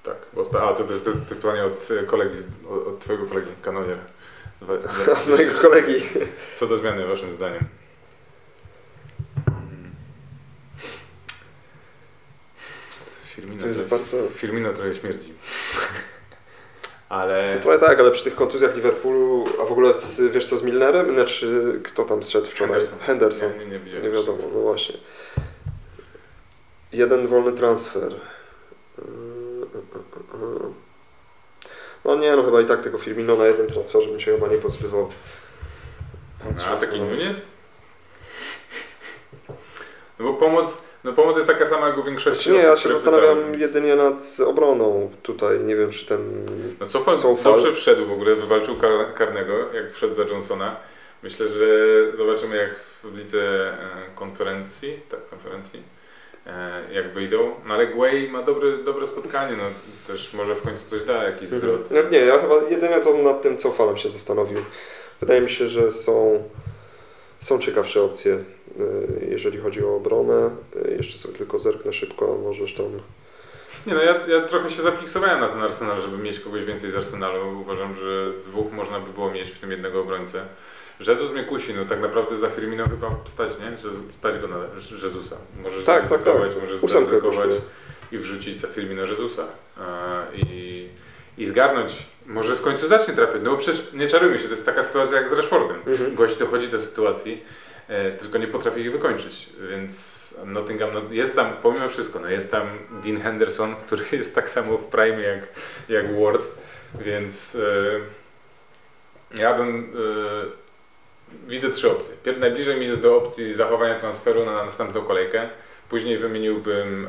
[0.02, 2.38] Tak, bo a to, jest pytanie od e, kolegi,
[2.86, 3.98] od, twojego kolegi, kanonier.
[5.28, 6.02] Mojego kolegi.
[6.54, 7.64] Co do zmiany waszym zdaniem?
[13.26, 15.32] Firmino, To jest trochę, bardzo- Firmino trochę śmierdzi.
[17.08, 17.54] Ale...
[17.54, 19.92] No trochę tak, ale przy tych kontuzjach Liverpoolu, a w ogóle
[20.32, 21.10] wiesz co z Milnerem?
[21.10, 22.72] Znaczy, kto tam zszedł wczoraj?
[22.80, 22.98] Henderson.
[22.98, 23.58] Henderson.
[23.58, 24.94] Nie, nie, nie, wiadomo, no właśnie.
[26.92, 28.14] Jeden wolny transfer.
[32.04, 34.56] No nie, no chyba i tak tego Firmino na jednym transferze bym się chyba nie
[34.56, 35.08] pozbywał.
[36.44, 37.42] No, a taki Nunes?
[40.18, 42.88] No bo pomoc, no pomoc jest taka sama jak u większości nie, ja osób, się
[42.88, 45.60] które zastanawiam jedynie nad obroną tutaj.
[45.60, 46.46] Nie wiem, czy ten.
[46.80, 47.52] No Cofal Cofal.
[47.52, 50.76] dobrze wszedł w ogóle, wywalczył kar karnego, jak wszedł za Johnsona.
[51.22, 51.66] Myślę, że
[52.16, 52.74] zobaczymy jak
[53.04, 53.76] w lidze e,
[54.14, 55.82] konferencji, tak, konferencji,
[56.92, 57.54] jak wyjdą.
[57.66, 59.64] No ale Guay ma dobre, dobre spotkanie, no
[60.06, 61.90] też może w końcu coś da, jakiś zwrot.
[61.90, 64.58] No nie, ja chyba jedynie to nad tym Cofalem się zastanowił.
[65.20, 66.42] Wydaje mi się, że są,
[67.40, 70.50] są ciekawsze opcje, y, jeżeli chodzi o obronę.
[70.86, 72.86] Y, Jeszcze sobie tylko zerknę szybko, a możesz tam...
[73.86, 76.94] Nie no, ja, ja trochę się zafiksowałem na ten Arsenal, żeby mieć kogoś więcej z
[76.94, 77.60] Arsenalu.
[77.60, 80.44] Uważam, że dwóch można by było mieć, w tym jednego obrońcę.
[81.08, 83.76] Jezus mnie kusi, no tak naprawdę za Firmino chyba stać, nie?
[83.76, 84.56] Że stać go na
[85.02, 85.36] Jezusa.
[85.62, 86.34] Możesz Tak, tak, tak.
[86.34, 87.50] możesz zaryzykować
[88.12, 89.44] i wrzucić za Firmino Jezusa.
[90.34, 90.88] I,
[91.38, 92.06] I zgarnąć.
[92.26, 95.20] Może w końcu zacznie trafiać, no bo przecież nie czarujmy się, to jest taka sytuacja
[95.20, 95.76] jak z Rashfordem.
[95.86, 96.14] Mhm.
[96.14, 97.44] Gość dochodzi do sytuacji,
[98.18, 102.68] tylko nie potrafi ich wykończyć, więc Nottingham, no jest tam, pomimo wszystko, no jest tam
[103.02, 105.48] Dean Henderson, który jest tak samo w prime jak,
[105.88, 106.42] jak Ward,
[106.94, 112.14] więc e, ja bym, e, widzę trzy opcje.
[112.24, 115.48] Pier- najbliżej mi jest do opcji zachowania transferu na następną kolejkę,
[115.88, 117.08] później wymieniłbym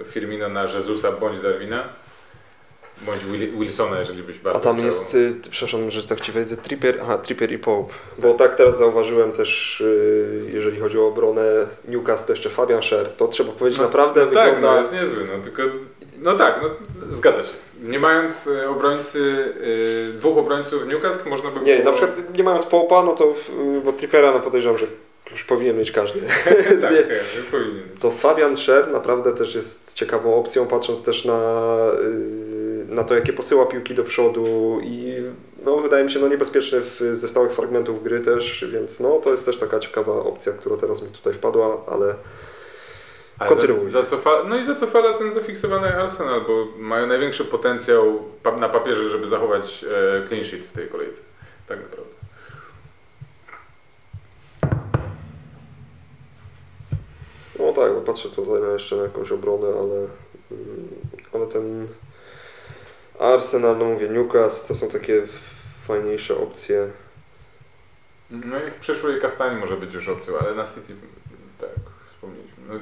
[0.00, 1.88] e, Firmino na Jezusa bądź Darwina,
[3.06, 4.86] bądź Wil- Wilsona, jeżeli byś bardzo A tam chciał.
[4.86, 7.92] jest, y, przepraszam, że tak Ci wejdę, Trippier, aha, Trippier i Pope.
[8.18, 11.42] Bo tak teraz zauważyłem też, y, jeżeli chodzi o obronę
[11.88, 13.10] Newcastle, to jeszcze Fabian Scher.
[13.16, 14.72] To trzeba powiedzieć, No, naprawdę no Tak, wygląda...
[14.74, 15.62] no jest niezły, no tylko,
[16.18, 16.68] no tak, no
[17.16, 17.50] zgadza się.
[17.82, 19.44] Nie mając e, obrońcy,
[20.10, 21.84] e, dwóch obrońców Newcastle można by Nie, było...
[21.84, 24.86] na przykład nie mając Pope'a, no to, y, bo Trippiera no podejrzewam, że
[25.30, 26.20] już powinien mieć każdy.
[26.80, 27.02] tak, nie.
[27.02, 27.82] tak, powinien.
[28.00, 31.40] To Fabian Scher naprawdę też jest ciekawą opcją, patrząc też na,
[32.02, 35.14] y, na to, jakie posyła piłki do przodu i
[35.64, 39.30] no, wydaje mi się no, niebezpieczny w, ze stałych fragmentów gry też, więc no, to
[39.30, 42.14] jest też taka ciekawa opcja, która teraz mi tutaj wpadła, ale
[43.48, 43.90] Kontynuuj.
[43.90, 44.02] Za,
[44.48, 48.22] no i za cofala ten zafiksowany Arsenal, bo mają największy potencjał
[48.60, 51.22] na papierze, żeby zachować e, clean sheet w tej kolejce.
[51.66, 52.18] Tak naprawdę.
[57.58, 59.96] no tak, patrzę tutaj na jeszcze na jakąś obronę, ale,
[60.50, 60.88] mm,
[61.32, 61.88] ale ten
[63.20, 65.22] Arsenal, no mówię, Newcastle to są takie
[65.86, 66.88] fajniejsze opcje.
[68.30, 70.94] No i w przyszłej kastani może być już opcją, ale na City,
[71.60, 71.70] tak,
[72.14, 72.56] wspomnieliśmy.
[72.68, 72.74] No,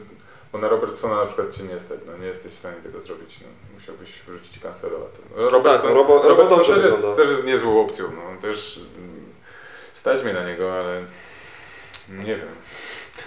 [0.53, 3.41] Bo na Robertsona na przykład cię nie stać, no nie jesteś w stanie tego zrobić.
[3.41, 3.49] No.
[3.75, 4.97] Musiałbyś wrzucić Cancelo.
[4.97, 7.23] a to- No, Robertson, tak, Robo, Robo Robertson też, jest, wygląda.
[7.23, 8.05] też jest niezłą opcją.
[8.17, 8.41] No.
[8.43, 9.25] Też mm,
[9.95, 11.05] stać mnie na niego, ale
[12.09, 12.49] nie wiem.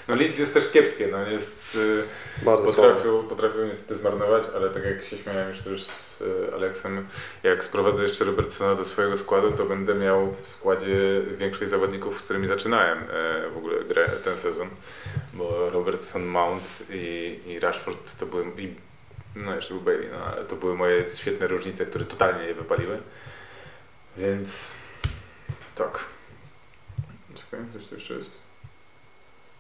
[0.10, 1.76] No Leeds jest też kiepskie, no jest...
[1.76, 2.04] y,
[2.46, 2.68] Bardzo.
[2.68, 7.08] Potrafił, potrafił niestety zmarnować, ale tak jak się śmiałem już też z e, Aleksem,
[7.44, 12.24] jak sprowadzę jeszcze Robertsona do swojego składu, to będę miał w składzie większość zawodników, z
[12.24, 14.70] którymi zaczynałem e, w ogóle grę ten sezon,
[15.34, 18.76] bo Robertson, Mount i, i Rashford to były, i,
[19.36, 22.98] no jeszcze był Bailey, no ale to były moje świetne różnice, które totalnie nie wypaliły,
[24.18, 24.74] więc
[25.76, 26.00] tak.
[27.36, 28.49] Czekaj, coś tu jeszcze jest?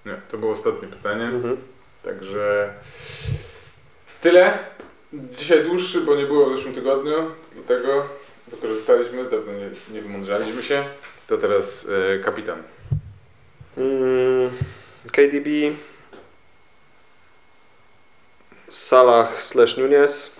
[0.06, 1.24] Nie, to było ostatnie pytanie.
[1.24, 1.58] Mhm.
[2.04, 2.74] Także
[4.22, 4.58] tyle.
[5.14, 7.32] Dzisiaj dłuższy, bo nie było w zeszłym tygodniu.
[7.54, 8.06] Dlatego
[8.48, 10.84] wykorzystaliśmy, dawno nie, nie wymądrzaliśmy się.
[11.28, 12.64] To teraz e, kapitan.
[13.78, 14.50] Mm,
[15.12, 15.50] KDB,
[18.70, 20.32] Salah slash Nunes.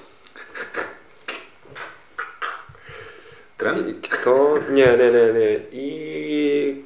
[3.58, 3.90] Trend?
[3.90, 4.60] I kto?
[4.70, 5.60] Nie, nie, nie, nie.
[5.72, 6.79] I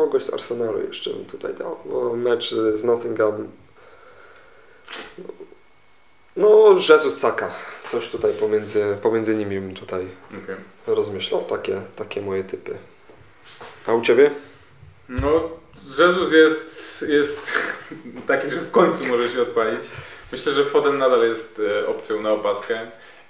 [0.00, 1.76] kogoś z Arsenalu jeszcze bym tutaj dał.
[1.84, 3.48] Bo mecz z Nottingham.
[6.36, 7.50] No, Jesus Saka.
[7.86, 10.06] Coś tutaj pomiędzy, pomiędzy nimi bym tutaj
[10.44, 10.56] Okej.
[10.86, 11.42] rozmyślał.
[11.42, 12.78] Takie, takie moje typy.
[13.86, 14.30] A u Ciebie?
[15.08, 15.50] No,
[15.98, 17.40] Jezus jest, jest
[18.26, 19.80] taki, że w końcu może się odpalić.
[20.32, 22.86] Myślę, że Foden nadal jest e, opcją na opaskę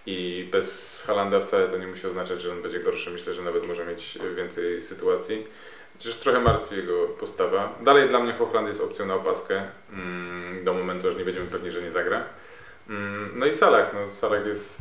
[0.06, 3.10] i bez Halanda wcale to nie musi oznaczać, że on będzie gorszy.
[3.10, 5.46] Myślę, że nawet może mieć więcej sytuacji.
[6.02, 7.72] Chociaż trochę martwi jego postawa.
[7.80, 11.70] Dalej dla mnie Hochland jest opcją na opaskę mm, do momentu, aż nie będziemy pewni,
[11.70, 12.22] że nie zagra.
[12.88, 13.86] Mm, No i Salah.
[13.94, 14.80] No, Salah jest,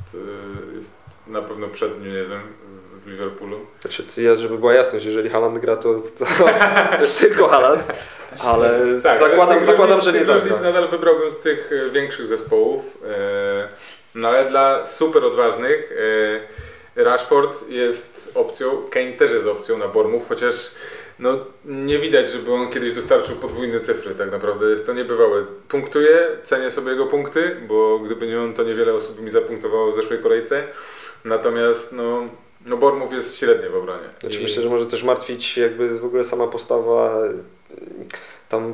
[0.74, 0.91] e, jest
[1.28, 2.41] na pewno przed Nunezem
[3.03, 3.59] w- Liverpoolu.
[3.82, 6.26] Znaczy, ja, żeby była jasność, jeżeli Haaland gra, to, to,
[6.97, 7.84] to jest tylko Haaland.
[8.43, 10.59] Ale Tak, zakładam, zakładam że nie zagra.
[10.61, 12.86] nadal wybrałbym z tych e, większych zespołów.
[13.07, 13.67] e,
[14.15, 15.93] No ale dla super odważnych
[16.95, 20.72] Rashford jest opcją, Kane też jest opcją na Bormów, chociaż
[21.20, 24.15] no, nie widać, żeby on kiedyś dostarczył podwójne cyfry.
[24.15, 25.45] Tak naprawdę jest to niebywałe.
[25.70, 29.95] Punktuję, cenię sobie jego punkty, bo gdyby nie on, to niewiele osób mi zapunktowało w
[29.95, 30.63] zeszłej kolejce.
[31.26, 32.24] Natomiast no,
[32.65, 34.07] no Bormów jest średnie w obronie.
[34.20, 37.22] Znaczy, I- myślę, że może też martwić jakby w ogóle sama postawa.
[38.49, 38.74] Tam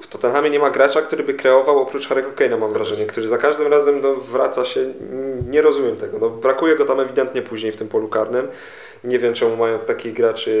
[0.00, 3.38] w Tottenhamie nie ma gracza, który by kreował oprócz Harry'ego Kane'a, mam wrażenie, który za
[3.38, 4.94] każdym razem no, wraca się.
[5.50, 6.18] Nie rozumiem tego.
[6.18, 8.48] No, brakuje go tam ewidentnie później w tym polu karnym.
[9.04, 10.54] Nie wiem czemu mając takich graczy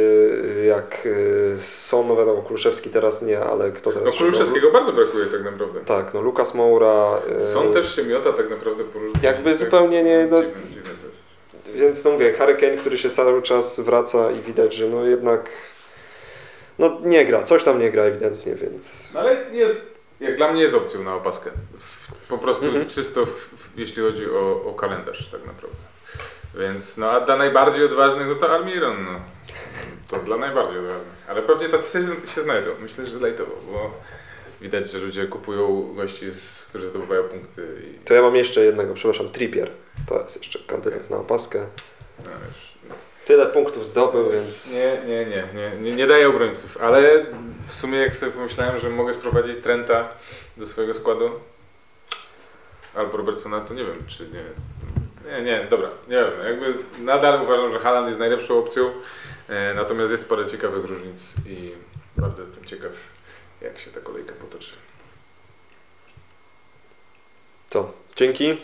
[0.66, 5.26] jak y, Son, no wiadomo, Kuluszewski teraz nie, ale kto teraz No Kuluszewskiego bardzo brakuje
[5.26, 5.80] tak naprawdę.
[5.80, 7.18] Tak, no Lukas Moura.
[7.38, 9.66] y, Son też się miota tak naprawdę po różnych Jakby miejscach.
[9.68, 11.78] zupełnie nie, no- Dziwne, dziwne to jest.
[11.80, 15.50] Więc no mówię, Harry Kane, który się cały czas wraca i widać, że no jednak
[16.78, 20.62] no nie gra, coś tam nie gra ewidentnie, więc No ale jest, jak dla mnie
[20.62, 21.50] jest opcją na opaskę.
[22.28, 22.88] Po prostu Mhm.
[22.88, 25.76] czysto w, w, jeśli chodzi o, o kalendarz tak naprawdę.
[26.58, 29.04] Więc no a dla najbardziej odważnych no to Almiron.
[29.04, 29.20] No.
[30.10, 31.14] To dla najbardziej odważnych.
[31.28, 32.70] Ale pewnie tacy się, się znajdą.
[32.80, 33.90] Myślę, że lejtowo, bo
[34.60, 38.94] widać, że ludzie kupują gości, z, którzy zdobywają punkty i to ja mam jeszcze jednego,
[38.94, 39.70] przepraszam, Trippier.
[40.08, 41.66] To jest jeszcze kandydat na opaskę.
[42.24, 42.74] no, już,
[43.24, 47.26] Tyle punktów zdobył, więc Nie, nie, nie, nie, nie, nie daję obrońców, ale
[47.68, 50.08] w sumie jak sobie pomyślałem, że mogę sprowadzić Trenta
[50.56, 51.30] do swojego składu
[52.94, 54.44] albo Robertsona, to nie wiem, czy nie.
[55.24, 56.50] Nie, nie, dobra, nieważne.
[56.50, 58.90] Jakby nadal uważam, że Haaland jest najlepszą opcją,
[59.48, 61.72] e, natomiast jest parę ciekawych różnic i
[62.16, 62.92] bardzo jestem ciekaw,
[63.60, 64.72] jak się ta kolejka potoczy.
[67.68, 67.92] co?
[68.16, 68.56] Dzięki.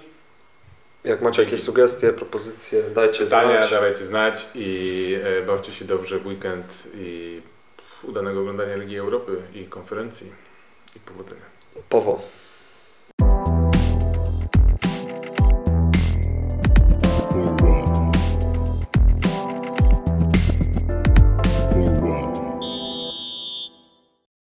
[1.04, 3.70] Jak macie jakieś sugestie, propozycje, dajcie Pytania znać.
[3.70, 7.40] dawajcie znać i e, bawcie się dobrze w weekend i
[8.02, 10.32] udanego oglądania Ligi Europy i konferencji
[10.96, 11.42] i powodzenia.
[11.88, 12.22] Powo.